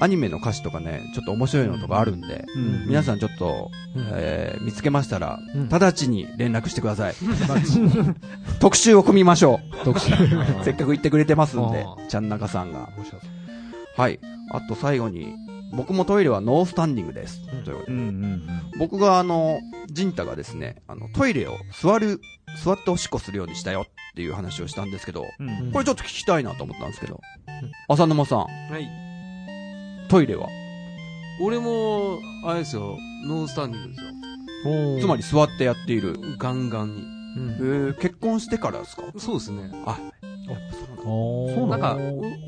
[0.00, 7.14] アニメの歌詞とかね、ちょっと面白いのとかあるんで、うん皆さんちょっと、うんえー見つけましたら、うん直ちに連絡してください。
[8.60, 10.12] 特集を組みましょ特集。
[10.12, 10.16] う。
[10.62, 12.90] せっかく言ってくれてますんであ、ちゃんなかさんが。
[12.96, 13.30] 面白そう
[14.00, 14.20] はい。
[14.50, 15.34] あと最後に、
[15.76, 17.40] 僕もトイレはノースタンディングです。
[17.52, 22.20] うんということでうんうん僕があの、ジンタがですね、あの、トイレを座る、
[22.64, 25.48] 座っておしっこするようにしたよっていう話をしたんですけど、うん。
[25.48, 27.20] うんこれちょっと聞きたいなと思ったんですけど、
[27.88, 28.46] 浅沼さん、は
[28.78, 30.08] い。
[30.08, 30.48] トイレは？
[31.40, 35.00] 俺も、あれですよ、ノースタンディングですよ。
[35.00, 36.16] つまり座ってやっている。
[36.38, 37.02] ガンガンに。
[37.02, 39.02] うんえー、結婚してからですか？
[39.18, 39.70] そうですね。
[39.86, 39.98] あ、
[41.04, 41.96] おーなんか、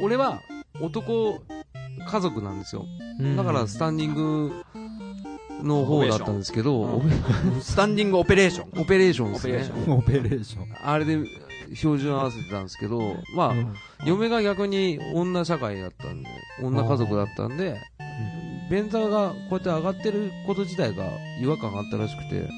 [0.00, 0.40] お俺は
[0.80, 1.38] 男、
[2.06, 2.84] 家族なんですよ。
[3.36, 4.52] だからスタンディング
[5.62, 7.02] の方だったんですけど、
[7.60, 8.82] スタンディングオペレーション。
[8.82, 9.94] オペレーションですオペレーシねョ。
[9.98, 10.66] オペレーション。
[10.82, 11.18] あれで
[11.74, 13.00] 標準合わせてたんですけど、
[13.36, 13.74] まあ、うん
[14.06, 16.28] 嫁が逆に女社会だったんで、
[16.62, 17.76] 女家族だったんで、
[18.70, 21.04] 便座がこうやって上がってること自体が
[21.42, 22.48] 違和感があったらしくて、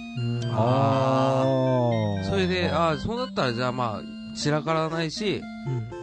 [0.52, 5.42] あーそれで、ああ、そうだったらじゃあまあ、散らからないし、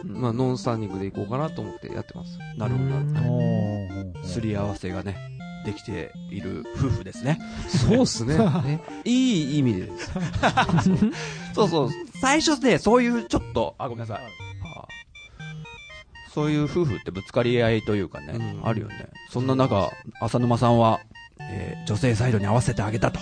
[0.04, 2.38] まあ、ノンスタンディングでいこうかなと思ってやってます。
[2.56, 3.38] なるほどなるほ
[3.98, 4.20] あど。
[4.20, 5.16] ーすり合わせがね、
[5.64, 7.40] できている夫婦ですね。
[7.68, 8.36] そうっすね。
[9.04, 10.12] いい意味でです。
[11.54, 11.90] そうそう。
[12.20, 14.18] 最初ね、そういうちょっと、あ、ごめんなさい。
[14.18, 14.88] あ
[16.32, 19.08] そういう夫婦ってぶつかり合いというかね、うんあるよね。
[19.30, 19.90] そんな中、
[20.20, 21.00] 浅沼さんは、
[21.40, 23.18] えー女性サイドに合わせてあげたと。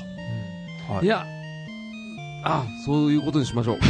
[0.92, 1.24] はいいや、
[2.44, 3.76] あそういうことにしましょう。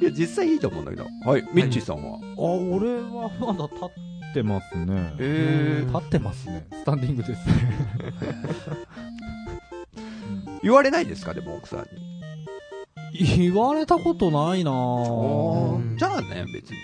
[0.00, 1.06] いや、実際いいと思うんだけど。
[1.24, 2.18] はい、ミッチーさんは？
[2.18, 3.88] あ、俺はまだ立っ
[4.34, 5.14] てますね。
[5.18, 6.66] え立ってますね。
[6.72, 7.54] スタンディングですね。
[10.62, 11.86] 言われないですか、でも奥さんに。
[13.36, 16.76] 言われたことないなぁうんじゃあね、別に。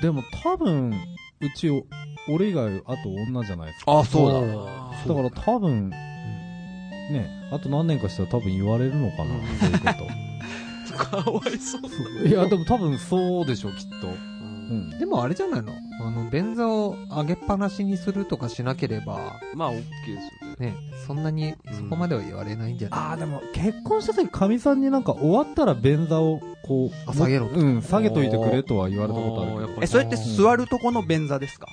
[0.00, 1.84] でも多分、うちお、
[2.30, 3.98] 俺以外、あと女じゃないですか。
[3.98, 5.14] あ、そうだ。
[5.14, 11.82] だから多分、ね、あと何年かしたら多分言われるのかな、そういうこ かわいそう。
[11.82, 12.28] と。
[12.28, 14.08] いや、でも多分そうでしょ、きっと。
[14.08, 14.98] うん。
[14.98, 15.72] でもあれじゃないの？
[16.00, 20.04] あの、便座を上げっぱなしにするとかしなければ、まあ、OK です
[20.44, 20.66] よね。
[20.70, 20.74] ね、
[21.06, 29.82] そんなに、そこまでは言われないんじゃない、ああ、でも結婚した時、かみさんになんか終わったら便座をこう、あ下げろとうん、下げといてくれとは言われたことあるけど。
[29.82, 31.66] え、それって座るとこの便座ですか？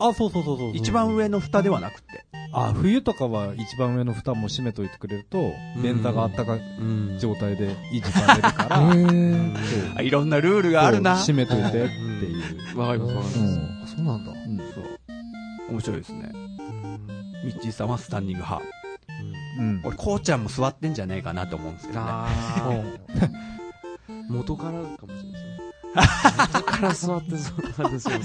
[0.00, 0.76] あ、そうそうそうそうそう。
[0.76, 2.24] 一番上の蓋ではなくて。
[2.56, 6.56] あ、冬とかは一番上の蓋も閉めといてくれると、便座があったか
[7.18, 8.68] 状態で維持されるか
[9.96, 11.16] ら、いろんなルールがあるな。
[11.16, 12.78] 閉めといてっていう。
[12.78, 13.96] わかります、わかります。
[13.96, 14.32] そうなんだ。
[14.32, 14.84] うんそう。
[15.70, 16.32] 面白いですね。
[17.44, 18.62] ミッチーさんはスタンディング派。
[19.58, 19.80] うん。
[19.84, 22.84] 俺、こうちゃんも座ってんじゃねえかなと思うんですけどね。
[24.28, 25.54] 元からかもしれないですね。
[26.54, 28.18] 元から座ってそうなんですよ。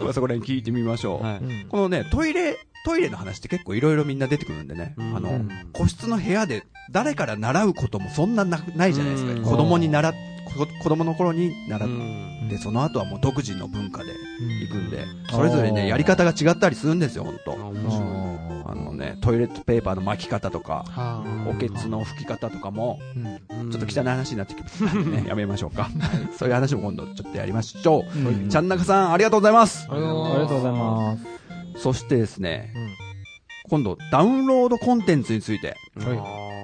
[0.00, 1.68] まあそこら辺聞いてみましょう。
[1.68, 4.94] このね、トイレ、トイレの話って結構いろいろみんな出てくるんでね。
[4.96, 9.32] うんあの、うん個室の部屋で誰から習うこともそんななないじゃないですか。
[9.32, 10.14] うん子供に習っ、
[10.56, 14.12] こ子供の頃に習っうんて、その後はもう独自の文化で
[14.60, 18.00] 行くんで、うんそれぞれね、やり方が違ったりするんですよ、本当あ、面白
[18.70, 23.72] あのね、トイレットペーパーの巻き方とか、はおけつの拭き方とかも、うんい。
[23.72, 25.24] ちょっと汚い話になってきますね。
[25.28, 25.88] やめましょうか。
[26.36, 28.18] そういう話も今度ちょっとやりましょう。
[28.18, 29.86] うんちゃんなかさん、ありがとうございます。
[29.90, 31.39] ありがとうございます。
[31.82, 33.10] そしてですね、うん
[33.68, 36.14] 今度、ダウンロードコンテンツについて、は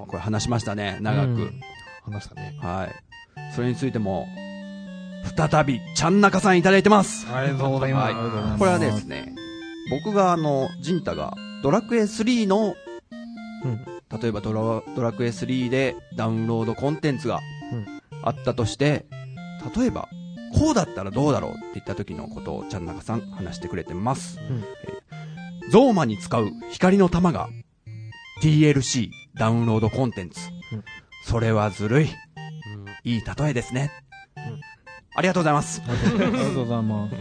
[0.03, 1.27] いこれ話しましたね、長く。
[1.27, 1.61] うん
[2.03, 2.57] 話したね。
[2.61, 3.53] はい。
[3.53, 4.27] それについても、
[5.37, 7.27] 再び、ちゃんなかさんいただいてます。
[7.31, 8.13] ありがとうございます。
[8.13, 9.35] はいこれはですね、
[9.89, 12.75] 僕があの、ジンタが、ドラクエ3の、
[13.63, 13.79] うん
[14.21, 17.41] 例えばドラドラクエ3でダウンロードコンテンツが
[17.73, 17.85] うん
[18.23, 19.05] あったとして、
[19.75, 20.07] 例えば、
[20.57, 24.39] こうだったらどうだろうって言った時のことをちゃんなかさん話してくれてます。
[24.49, 24.96] うんえー
[25.71, 27.49] ゾーマに使う光の玉が
[28.41, 30.39] DLC ダウンロードコンテンツ。
[30.73, 30.83] うん
[31.23, 32.09] それはずるい。
[33.03, 33.91] いい例えですね。
[34.37, 34.59] うん
[35.15, 35.81] ありがとうございます。
[35.85, 37.15] ありがとうございます。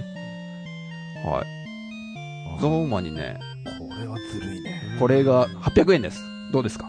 [1.27, 2.61] はい。
[2.61, 3.41] ゾーマにね、
[3.79, 4.81] これはずるいね。
[5.01, 6.21] これが800円です。
[6.53, 6.89] どうですか？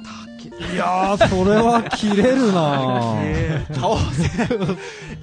[0.73, 3.65] いやー、それは切れるなぁ。
[3.73, 4.29] 倒せ。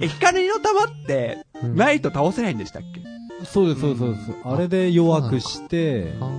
[0.01, 3.01] え、光の玉って、うんないと倒せないんでしたっけ？
[3.45, 4.31] そうです、そうです、そうです。
[4.43, 6.29] あれで弱くして、あ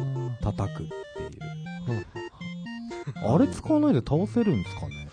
[0.43, 2.01] 叩くっていう。
[2.01, 5.09] ーあれ使わないで倒せるんですかね？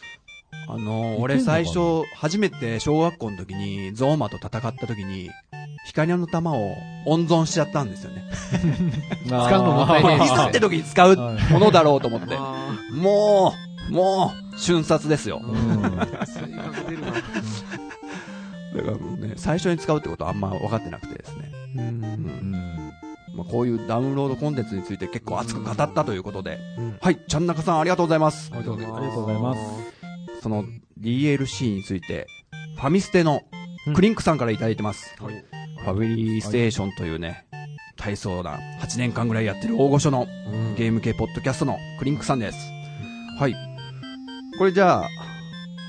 [0.67, 1.17] あの、いけんのかな？
[1.19, 5.29] 俺最初、初めて小学校の時に、ゾーマと戦った時に、
[5.85, 6.75] 光の玉を
[7.05, 8.23] 温存しちゃったんですよね。
[9.27, 11.15] 使うのもったいねえしいざって時に使う
[11.51, 12.35] ものだろうと思って。
[12.37, 13.53] あも
[13.89, 15.41] う、もう、瞬殺ですよ。
[18.75, 21.51] だからもうね、最初に使うってことはあんま分かってなくてですね。
[21.75, 22.91] うん。
[23.35, 28.51] まあ、こういうダウンロードコンテンツについて結構熱く語ったということで、うんはい、ちゃんなかさんありがとうございます。
[28.53, 28.99] ありがとうございます。
[28.99, 30.65] ありがとうございますその
[30.99, 32.27] DLC について、
[32.75, 33.41] ファミステの
[33.95, 35.15] クリンクさんからいただいてます。
[35.19, 37.45] はいファミリーステーションというね、
[37.97, 42.57] 体操な8年間ぐらいやってる大御所のうんゲーム系ポッドキャストのクリンクさんです。
[43.37, 43.55] はい。
[44.57, 45.09] これじゃあ、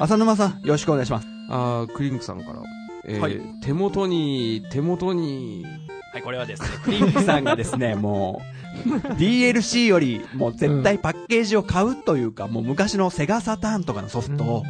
[0.00, 1.28] 浅沼さん、よろしくお願いします。
[1.48, 2.62] あークリンクさんから。
[3.06, 3.40] えーはい。
[3.62, 5.64] 手元に、手元に、
[6.12, 8.40] はい、これはですね、クリンクさんがですね、 も
[8.86, 14.62] う、DLC より、もう絶対パッケージを買うというか、もう昔のセガサターンとかのソフトを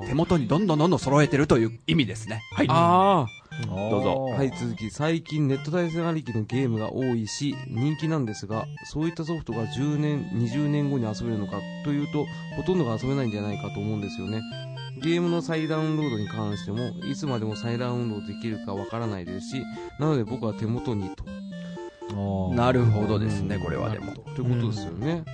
[0.00, 0.06] うん。
[0.06, 2.42] 手元にどんどんどんどん揃えてるという意味ですね。
[2.54, 2.66] はい。
[2.68, 4.26] ああ、どうぞ。
[4.36, 12.26] はい、続き、最近ネット対戦ありきのゲームが多いし、人気なんですが、そういったソフトが10年、20年後に遊べるのかというと、
[12.56, 14.40] ほとんどが遊べないんじゃないかと思うんですよね。
[15.02, 19.62] ゲームの再ダウンロードに関しても、いつまでも再ダウンロードできるかわからないですし、
[19.98, 21.24] なので僕は手元にと。
[22.54, 24.12] なるほどですね、これはでも。
[24.12, 25.24] ということですよね。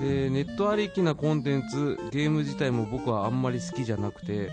[0.00, 4.50] で、ネットありきなコンテンツ、ゲーム自体も僕はあんまり好きじゃなくて、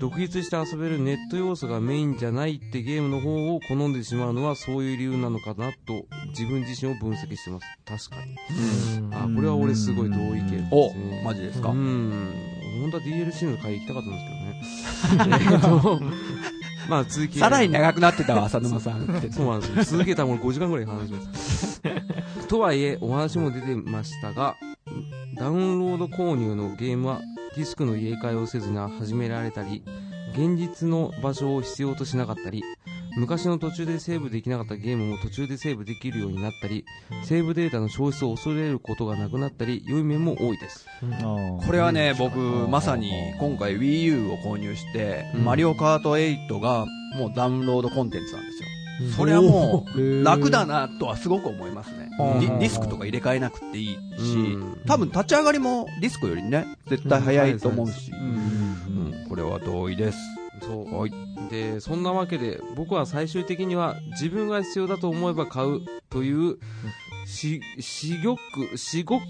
[0.00, 8.08] 独立して遊べるネット要素がメインじゃないってゲームの方を好んでしまうのはそういう理由なのかなと自分自身を分析してます。
[8.10, 8.36] 確かに。
[9.14, 12.32] あ、これは俺すごい同意見ですおね。、マジですかうん。
[12.80, 14.18] 本当は DLC の回行きたかったんで
[14.64, 15.38] すけどね。
[15.52, 16.00] えっと、
[16.88, 17.38] まあ続き。
[17.38, 19.30] さらに長くなってたわ、浅沼さんって。
[19.30, 19.84] そうなんですよ。
[19.84, 21.82] 続けたらもう5時間ぐらい話します。
[22.48, 24.56] とはいえ、お話も出てましたが、
[25.36, 27.20] ダウンロード購入のゲームは
[27.56, 29.82] ディスクの入れ替えをせずに始められたり、
[30.34, 32.62] 現実の場所を必要としなかったり、
[33.16, 36.84] 昔の途中でセーブできなかったゲームも途中でセーブできるようになったり、
[37.24, 40.86] セーブデータの消失を恐れることがなくなったり、良い面も多いです。
[41.66, 45.44] これはね、僕、まさに今回 Wii U を購入して、うん。
[45.44, 46.86] マリオカート8が
[47.18, 48.68] もうダウンロードコンテンツなんですよ。
[49.16, 52.10] それはもう、楽だなとはすごく思いますね。
[52.18, 52.40] うん。
[52.40, 53.96] ディディスクとか入れ替えなくていいし
[54.36, 59.24] うん、多分立ち上がりもディスクよりね、絶対早いと思うし、ううん。
[59.24, 59.26] ん。
[59.28, 60.18] これは同意です。
[60.62, 60.98] そう。
[60.98, 61.12] はい。
[61.50, 66.58] で、そんなわけで、僕は最終的には自分が必要だと思えば買うという、
[67.26, 69.24] し、しごく、しごく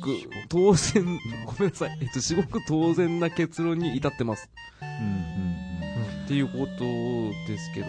[0.49, 1.99] 当然、ごめんなさい。
[2.01, 4.51] えっと、しごく当然な結論に至ってます。
[6.25, 6.85] っていうこと
[7.47, 7.87] ですけど。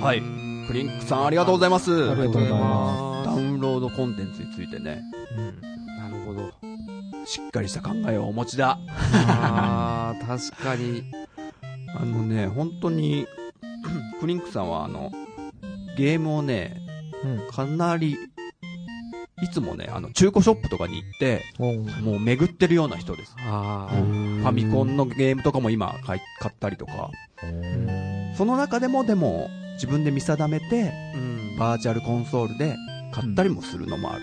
[0.00, 0.22] はい
[0.68, 1.90] プリンクさんありがとうございます。
[1.92, 5.02] ありがとうございまダウンロードコンテンツについてね、
[5.98, 6.52] なるほど。
[7.24, 8.78] しっかりした考えをお持ちだ。
[8.88, 11.04] あー、確かに。
[11.96, 13.26] あのね、本当に、
[14.20, 15.10] プリンクさんはあの、
[15.96, 16.80] ゲームをね、
[17.50, 18.16] かなり、
[19.42, 21.42] いつもね、あの、中古ショップとかに行って、
[22.02, 23.34] もう巡ってるような人です。
[23.38, 27.10] あファミコンのゲームとかも今買い買ったりとか、
[28.36, 31.14] その中でもでも自分で見定めて、ー。
[31.14, 31.56] うん。
[31.58, 32.76] バーチャルコンソールで
[33.12, 34.22] 買ったりもするのもある。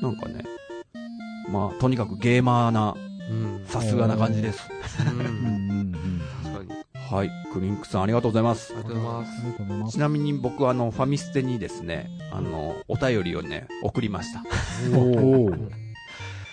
[0.00, 0.44] なんかね、
[1.50, 3.09] まあ、とにかくゲーマーな、うん。
[3.66, 4.68] さすがな感じです。
[5.00, 5.92] うん。
[6.44, 6.80] 確かに。
[7.18, 8.76] はい、クリンクさんありがとうございますあ。
[8.76, 9.92] りがとうございます。
[9.92, 14.42] ちなみに僕はあの、ファミステにですね、あの、お便りをね、送りました。
[14.96, 15.50] お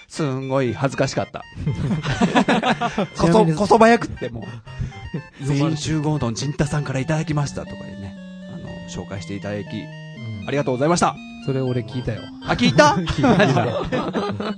[0.09, 1.43] すんごい恥ずかしかった。
[3.19, 8.15] こそ、こそばやくってもう、全員集合の陣太さんからいただきましたとかでね、
[8.53, 9.67] あの、紹介していただき、
[10.47, 11.15] ありがとうございました。
[11.45, 12.21] それ俺聞いたよ。
[12.43, 12.95] あ、聞いた？
[13.05, 14.55] 聞いた。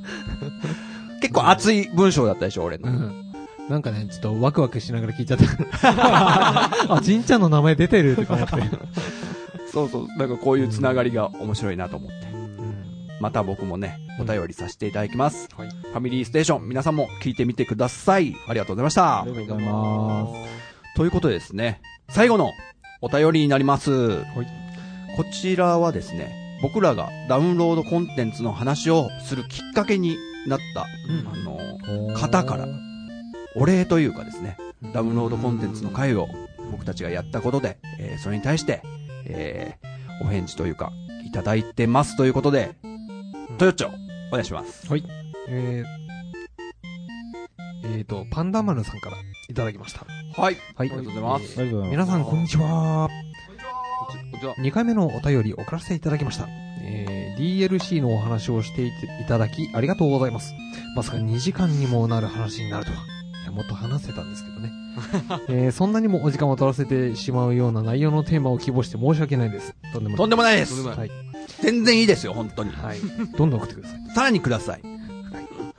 [1.22, 2.90] 結構熱い文章だったでしょ、俺の。
[2.90, 3.26] うん
[3.70, 5.46] なんかね、ちょっとワクワクしながら聞いちゃった。
[6.96, 8.56] あ、じんちゃんの名前出てるとか思って。
[9.72, 12.16] そうそう、なんかこういうつながりが面白いなと思って。
[13.22, 15.48] また僕もね、お便りさせていただきます。
[15.56, 18.36] はいファミリーステーション、皆さんも聞いてみてください。
[18.48, 19.26] ありがとうございましたあ。
[19.26, 20.28] りがとうございま
[20.96, 22.52] ということでですね、最後の
[23.02, 24.20] お便りになります。
[25.16, 30.18] こちらはですね、僕らがダウンロードコンテンツの話をするきっかけに
[30.50, 30.88] なった、あ
[31.38, 32.68] の、方から、
[33.56, 34.58] お礼というかですね、
[34.94, 36.28] ダウンロードコンテンツの回を
[36.72, 38.82] 僕たちがやったことで、えーそれに対して、
[39.26, 39.90] えー
[40.22, 40.92] お返事というか、
[41.26, 42.76] いただいてますということで、
[43.58, 44.86] トヨッチョ、お願いします。
[45.48, 45.86] えー、
[47.86, 50.06] えーと、パンダマルさんからいただきました。
[50.42, 50.58] はい。
[50.76, 50.90] はい。
[50.90, 53.10] ありがとうございますありがとうございます皆さん、こんにちは。
[54.08, 54.56] こんにちは。
[54.56, 56.48] 2回目のお便り送らせていただきました。
[56.82, 58.92] えー、DLC のお話をしてい
[59.28, 60.54] ただき、ありがとうございます。
[60.96, 62.98] まさか2時間にもなる話になるとは。
[63.44, 64.72] いや、もっと話せたんですけどね。
[65.48, 69.74] えー、そんなにもお時間を取らせてしまうような内容のテーマを希望して申し訳ないです。
[69.94, 70.18] とんでもない。
[70.18, 71.12] とんでもないですはい。
[71.62, 72.72] 全然いいですよ、本当に。
[72.72, 72.98] はい。
[73.38, 74.00] どんどん送ってください。
[74.16, 74.99] さらにください。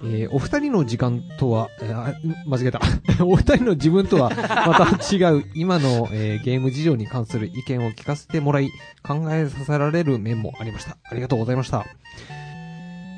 [0.02, 2.14] えーお二人の時間とは、あ
[2.46, 2.80] 間違えた。
[3.24, 8.70] お二人の自分とはまた違う今の、えーゲーム事情に関する意見を聞かせてもらい、
[9.02, 10.96] 考えさせられる面もありました。
[11.04, 11.84] ありがとうございました。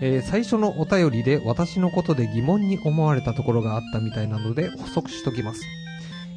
[0.00, 5.62] えー最初のお便りで私のことで疑問に思われたところがあったみたいなので補足しときます。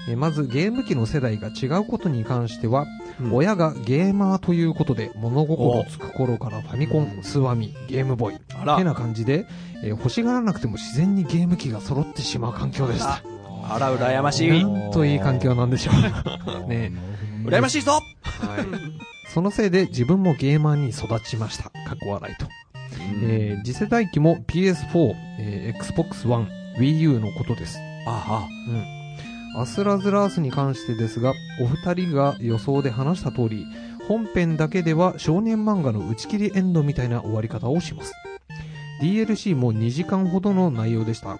[0.08, 2.86] えーまずゲーム機の世代が違うことに関しては、
[3.32, 9.45] 親がゲーマーということで物心つく頃からファミコン、スーファミ、ゲームボーイ、あてな感じで、
[9.84, 13.22] えー欲しがらなくても自然にゲーム機が揃ってしまう環境でした。
[13.68, 14.49] あら、羨ましい。
[14.63, 16.68] なんといい環境なんでしょう。
[16.70, 16.91] ね
[17.43, 18.01] 羨ましいぞはい。
[19.32, 21.66] そのせいで自分もゲーマーに育ちました。
[21.88, 22.47] 過去笑いと。
[23.24, 26.47] えー次世代機も PS4、えー Xbox One、
[26.80, 27.78] Wii U のことです。
[28.07, 28.47] あ
[29.58, 33.66] アスラズラースに関してですが、お二人が予想で話した通り、
[34.08, 38.14] 本編だけでは少年漫画の打ち切りエンドみたいな終わり方をします。
[39.01, 41.39] DLC も2時間ほどの内容でした。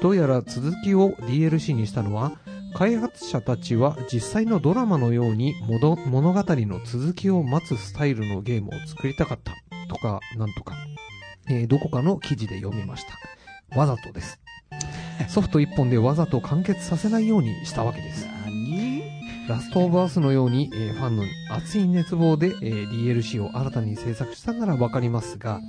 [0.00, 2.32] どうやら続きを DLC にしたのは、
[2.74, 9.52] 開発者たちは実際のドラマのように物語の続きを待つスタイルのゲームを作りたかった
[9.88, 10.74] とかなんとか、
[11.48, 13.78] えーどこかの記事で読みました。
[13.78, 14.40] わざとです。
[15.28, 18.26] ソフト1本でわざと完結させないようにしたわけです。
[18.44, 19.02] 何？
[19.48, 25.60] ラストオブアースのように、えーファンの熱い熱望で、えー DLC を新たに制作したならわかりますが、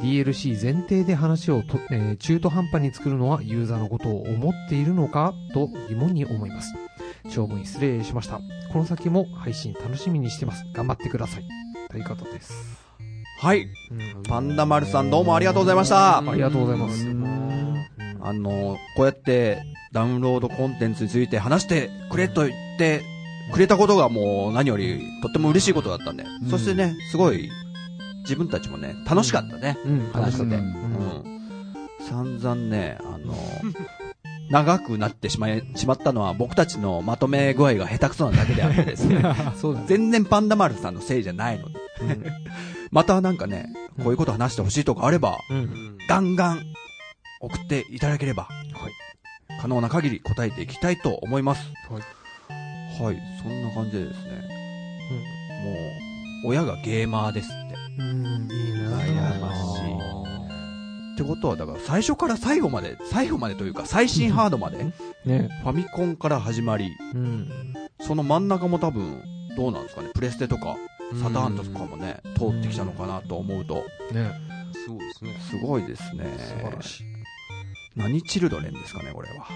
[0.00, 5.34] DLC 前提で話をと、えー中途半端に作るのはユーザーのことを思っているのか？
[5.52, 6.74] と疑問に思います。
[7.30, 8.40] 長文失礼しました。
[8.72, 10.64] この先も配信楽しみにしてます。
[10.74, 11.44] 頑張ってください。
[11.90, 12.54] ということです。
[13.40, 13.62] はい。
[13.90, 16.18] うんパンダ丸さんどうもありがとうございました。
[16.18, 17.06] ありがとうございます。
[18.22, 19.62] あの、こうやって
[19.92, 23.02] ダウンロードコンテンツについて話してくれと言って
[23.52, 27.50] くれたことがもう何よりとっても嬉しいことだったんで、そしてね、すごい
[28.22, 29.78] 自分たちもね、楽しかったね。
[29.84, 30.56] うん、話してて。
[30.56, 31.40] ううんん。
[32.08, 33.34] 散々ね、あの、
[34.50, 39.22] 長くなってしまい、しまったのは僕たちのまとめ具合が下手くそなだけであってですね。
[39.56, 39.86] そうだね。
[39.88, 41.74] 全然パンダ丸さんのせいじゃないので。
[42.90, 43.66] またなんかね、
[44.02, 45.56] こういうこと話してほしいとかあれば、うん。
[45.56, 46.64] うんガンガン
[47.40, 48.48] 送っていただければ、
[49.60, 51.66] 可能な限り答えていきたいと思います。
[51.90, 52.02] はい。
[53.02, 54.30] はい、そんな感じでですね、
[56.44, 57.74] もう、親がゲーマーですって。
[57.98, 64.84] うん、いいな羨ましいってことは、だから最初から最後まで、最後までというか最新ハードまで、
[65.24, 65.48] ね。
[65.62, 67.48] ファミコンから始まり、うん。
[68.00, 69.22] その真ん中も多分、
[69.56, 70.76] どうなんですかね、プレステとか、
[71.22, 73.76] サターンとかもね、通ってきたのかなと思うと、
[74.12, 74.32] ね。
[74.86, 75.36] そうですね。
[75.50, 76.24] すごいですね。
[76.38, 77.19] 素晴らしい。
[78.00, 79.46] 何チルドレンですかね、これは。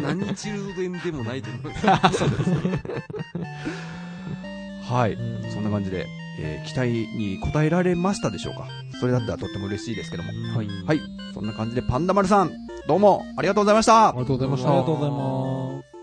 [0.02, 2.24] 何チルドレンでもないと思います。
[4.92, 5.12] はい。
[5.14, 6.06] うんそんな感じで、
[6.38, 8.66] えー期待に応えられましたでしょうか？
[9.00, 10.30] それだったらとっても嬉しいですけども。
[10.56, 10.68] はい。
[10.86, 11.00] はい。
[11.32, 12.50] そんな感じで、パンダ丸さん、
[12.88, 14.68] どうもありがとうございましたありがとうございました。
[14.70, 15.93] ありがとうございます。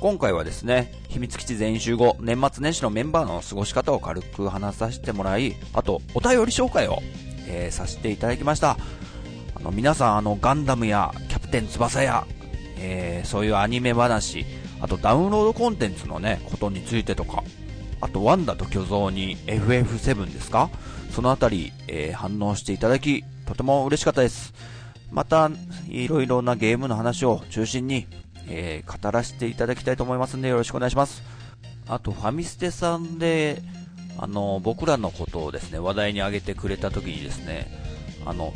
[0.00, 7.00] 今回はですね、秘密基地全員集合、年末年始のメンバーの過ごし方を軽く話させてもらい、あと、お便り紹介を、
[7.48, 8.76] えーさせていただきました。
[9.56, 12.24] あの、皆さん、あの、ガンダムや、キャプテン翼や、
[12.78, 14.46] えーそういうアニメ話、
[14.80, 17.42] あと、ダウンロードコンテンツのね、ことについてとか、
[18.00, 20.70] あと、ワンダと巨像に FF7 ですか？
[21.10, 24.54] そのあたり、えー反応していただき、とても嬉しかったです。
[25.10, 25.50] また、
[25.88, 28.06] いろいろなゲームの話を中心に、
[28.48, 31.22] えー語らせていただきたいと思いますんでよろしくお願いします。
[31.88, 33.62] あと、ファミステさんで、
[34.18, 37.68] あの、僕らのことをですね、話題に挙げてくれた時にですね、
[38.26, 38.52] あの、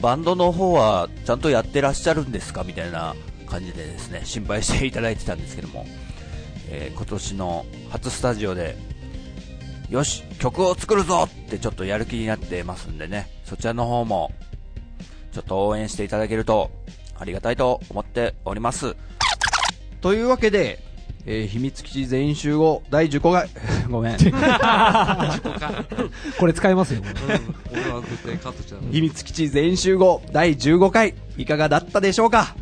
[0.00, 3.14] バンドの方はちゃんとやってらっしゃるんですかみたいな
[3.46, 5.86] 感じでですね、心配していただいてたんですけども、
[6.68, 8.76] えー今年の初スタジオで、
[9.88, 14.32] よし、曲を作るぞってちょっとやる気になってますんでね、そちらの方も、
[15.32, 16.70] ちょっと応援していただけると
[17.18, 18.96] ありがたいと思っております。
[20.00, 20.78] というわけで、
[21.28, 23.48] えー秘密基地全員集合第15回、
[23.90, 24.16] ごめん。
[26.38, 27.02] これ使えますよ。
[27.72, 28.80] 俺は絶対カットしちゃう。
[28.92, 32.54] 秘密基地全員集合第15 回、いかがだったでしょうか？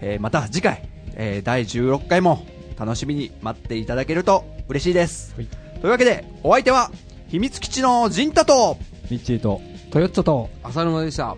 [0.00, 2.46] えーまた次回、えー第16回も
[2.78, 5.34] 楽しみに待っていただけると嬉しいです。
[5.36, 5.46] はい
[5.80, 6.90] というわけで、お相手は、
[7.28, 8.78] 秘密基地のジンタと、
[9.10, 9.60] ミッチーと、
[9.92, 11.36] トヨッチョと、浅沼でした。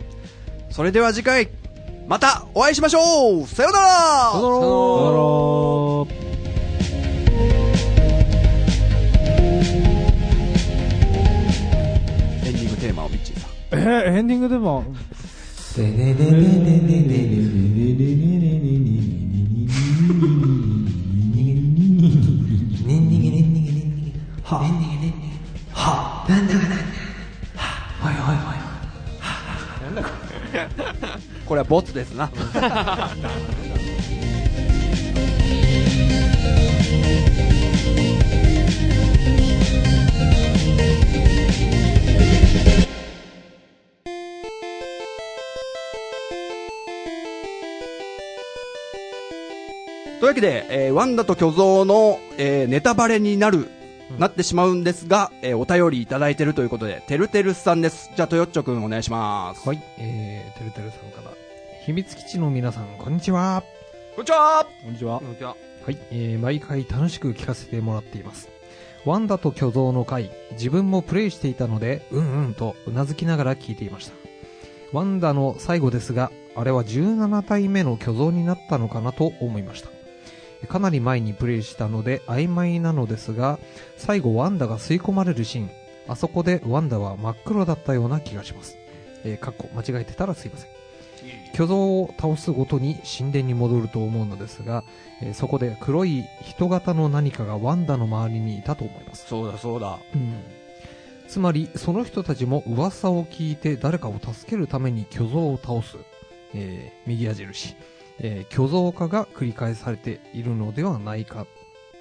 [0.70, 1.50] それでは次回、
[2.10, 3.46] またお会いしましょう。
[3.46, 3.86] さようなら。
[4.32, 6.20] さよなら。
[12.44, 13.50] エンディングテーマをミッチーさん。
[13.70, 14.82] えー、エンディングでも、
[31.50, 32.28] これはボツですな。
[32.28, 32.38] とい
[50.22, 53.66] うわけで、えーワンダと巨像の、えーネタバレになる、
[54.18, 58.10] なってしまうんですが、えーお便りいただいてるということで、てるてるさんです。
[58.16, 59.68] じゃあ、トヨッチョくんお願いします。
[59.68, 61.34] はい、えー、てるてるさんから、
[61.84, 63.62] 秘密基地の皆さん、こんにちは。
[64.16, 65.18] こんにちはこんにちは。
[65.20, 65.56] こんにちは。
[65.86, 68.48] はい、えー、毎回楽しく聞かせてもらっています。
[69.04, 74.14] ワンダと巨像の回、自分もプレイしていたので、うんうんとうなずきながら聞いていました。
[74.92, 79.88] ワンダの最後ですが、あれは17体目の巨像になったのかなと思いました。
[80.68, 83.58] かなり前にプレイしたので曖昧なのですが、
[83.96, 85.70] 最後ワンダが吸い込まれるシーン、
[86.08, 88.76] あそこでワンダは真っ黒だったような気がします。
[89.24, 90.70] えー、かっこ間違えてたらすいません。
[91.54, 94.84] 巨像を倒すごとに神殿に戻ると思うのですが、
[95.20, 99.26] えーそこで黒い人型の何かがワンダの周りにいたと思います。
[99.26, 99.98] そうだそうだ。
[101.28, 105.96] つまり、その人たちも噂を聞いて誰かを助けるために巨像を倒す、
[106.54, 107.76] えー右矢印、
[108.20, 111.46] えー巨像化が繰り返されているのではないか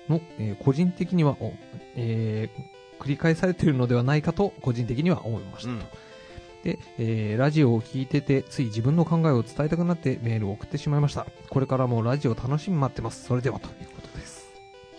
[0.07, 1.53] の、えー個人的には、お
[1.95, 5.75] えー繰り返されているのではないかと個人的には思いましたと。
[5.75, 5.81] うん
[6.63, 11.25] で、えーラジオを聞いてて、つい自分の考えを伝えたくなってメールを送ってしまいました。
[11.49, 13.23] これからもラジオ楽しみに待ってます。
[13.23, 14.49] それでは、ということです。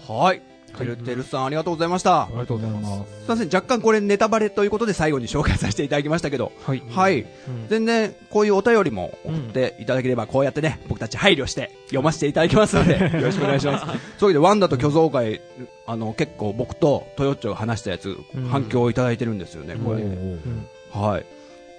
[0.08, 0.40] はい。
[0.78, 2.28] てるてるさんありがとうございました。
[2.30, 3.12] りがとうございます。
[3.20, 6.82] すいません、若干これネタバレということで最後に紹介させていただきましたけど、はい。
[6.88, 7.20] はい。
[7.20, 7.26] うん
[7.68, 13.86] 全然こういうお便りも送っていただければ、こうやってね、僕たち配慮して読ませていただきますので、 よろしくお願いします。
[13.86, 15.40] そういうわけで、ワンダと巨像会、
[15.86, 20.02] あの、結構僕とトヨッチョが話したやつ、うん反響をいただいてるんですよね、これ。
[20.02, 21.26] うんはい。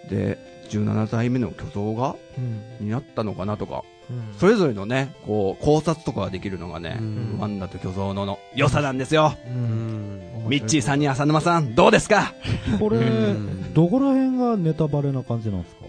[0.09, 0.37] で、
[0.71, 2.41] 17体目の巨像が、う
[2.83, 2.85] ん。
[2.85, 4.39] になったのかなとか、うん。
[4.39, 7.37] それぞれのね、こう、考察とかができるのがね、うん。
[7.39, 9.33] ワンダと巨像のの良さなんですよ。
[9.47, 10.21] うん。
[10.47, 12.33] ミッチーさんに浅沼さん、どうですか？
[12.79, 13.01] これう
[13.33, 15.85] ん、どこら辺がネタバレな感じなんですか？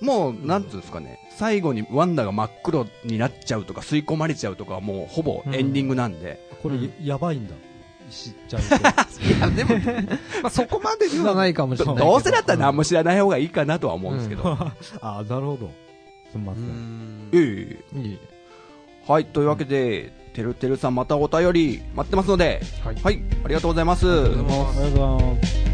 [0.00, 6.38] もう、なんつうんですかね、最後にワンダが真っ黒になっちゃうとか、吸い込まれちゃうとかはもうほぼエンディングなんで。
[6.62, 7.54] これ、うんやばいんだ。
[8.10, 8.74] 知っちゃうと。
[9.24, 9.76] いや、でも、
[10.42, 12.06] まあ、そこまでではないかもしれないけど。
[12.10, 14.58] どうせだったら何も知らない方がいいかなとは思うんですけど。
[15.00, 15.70] あ、なるほど。
[16.32, 17.28] すみません。
[17.32, 18.18] ええいい
[19.06, 23.22] はい、というわけで、てるてるさんまたお便り待ってますので、はいはい。
[23.44, 25.67] ありがとうございますありがとうございます。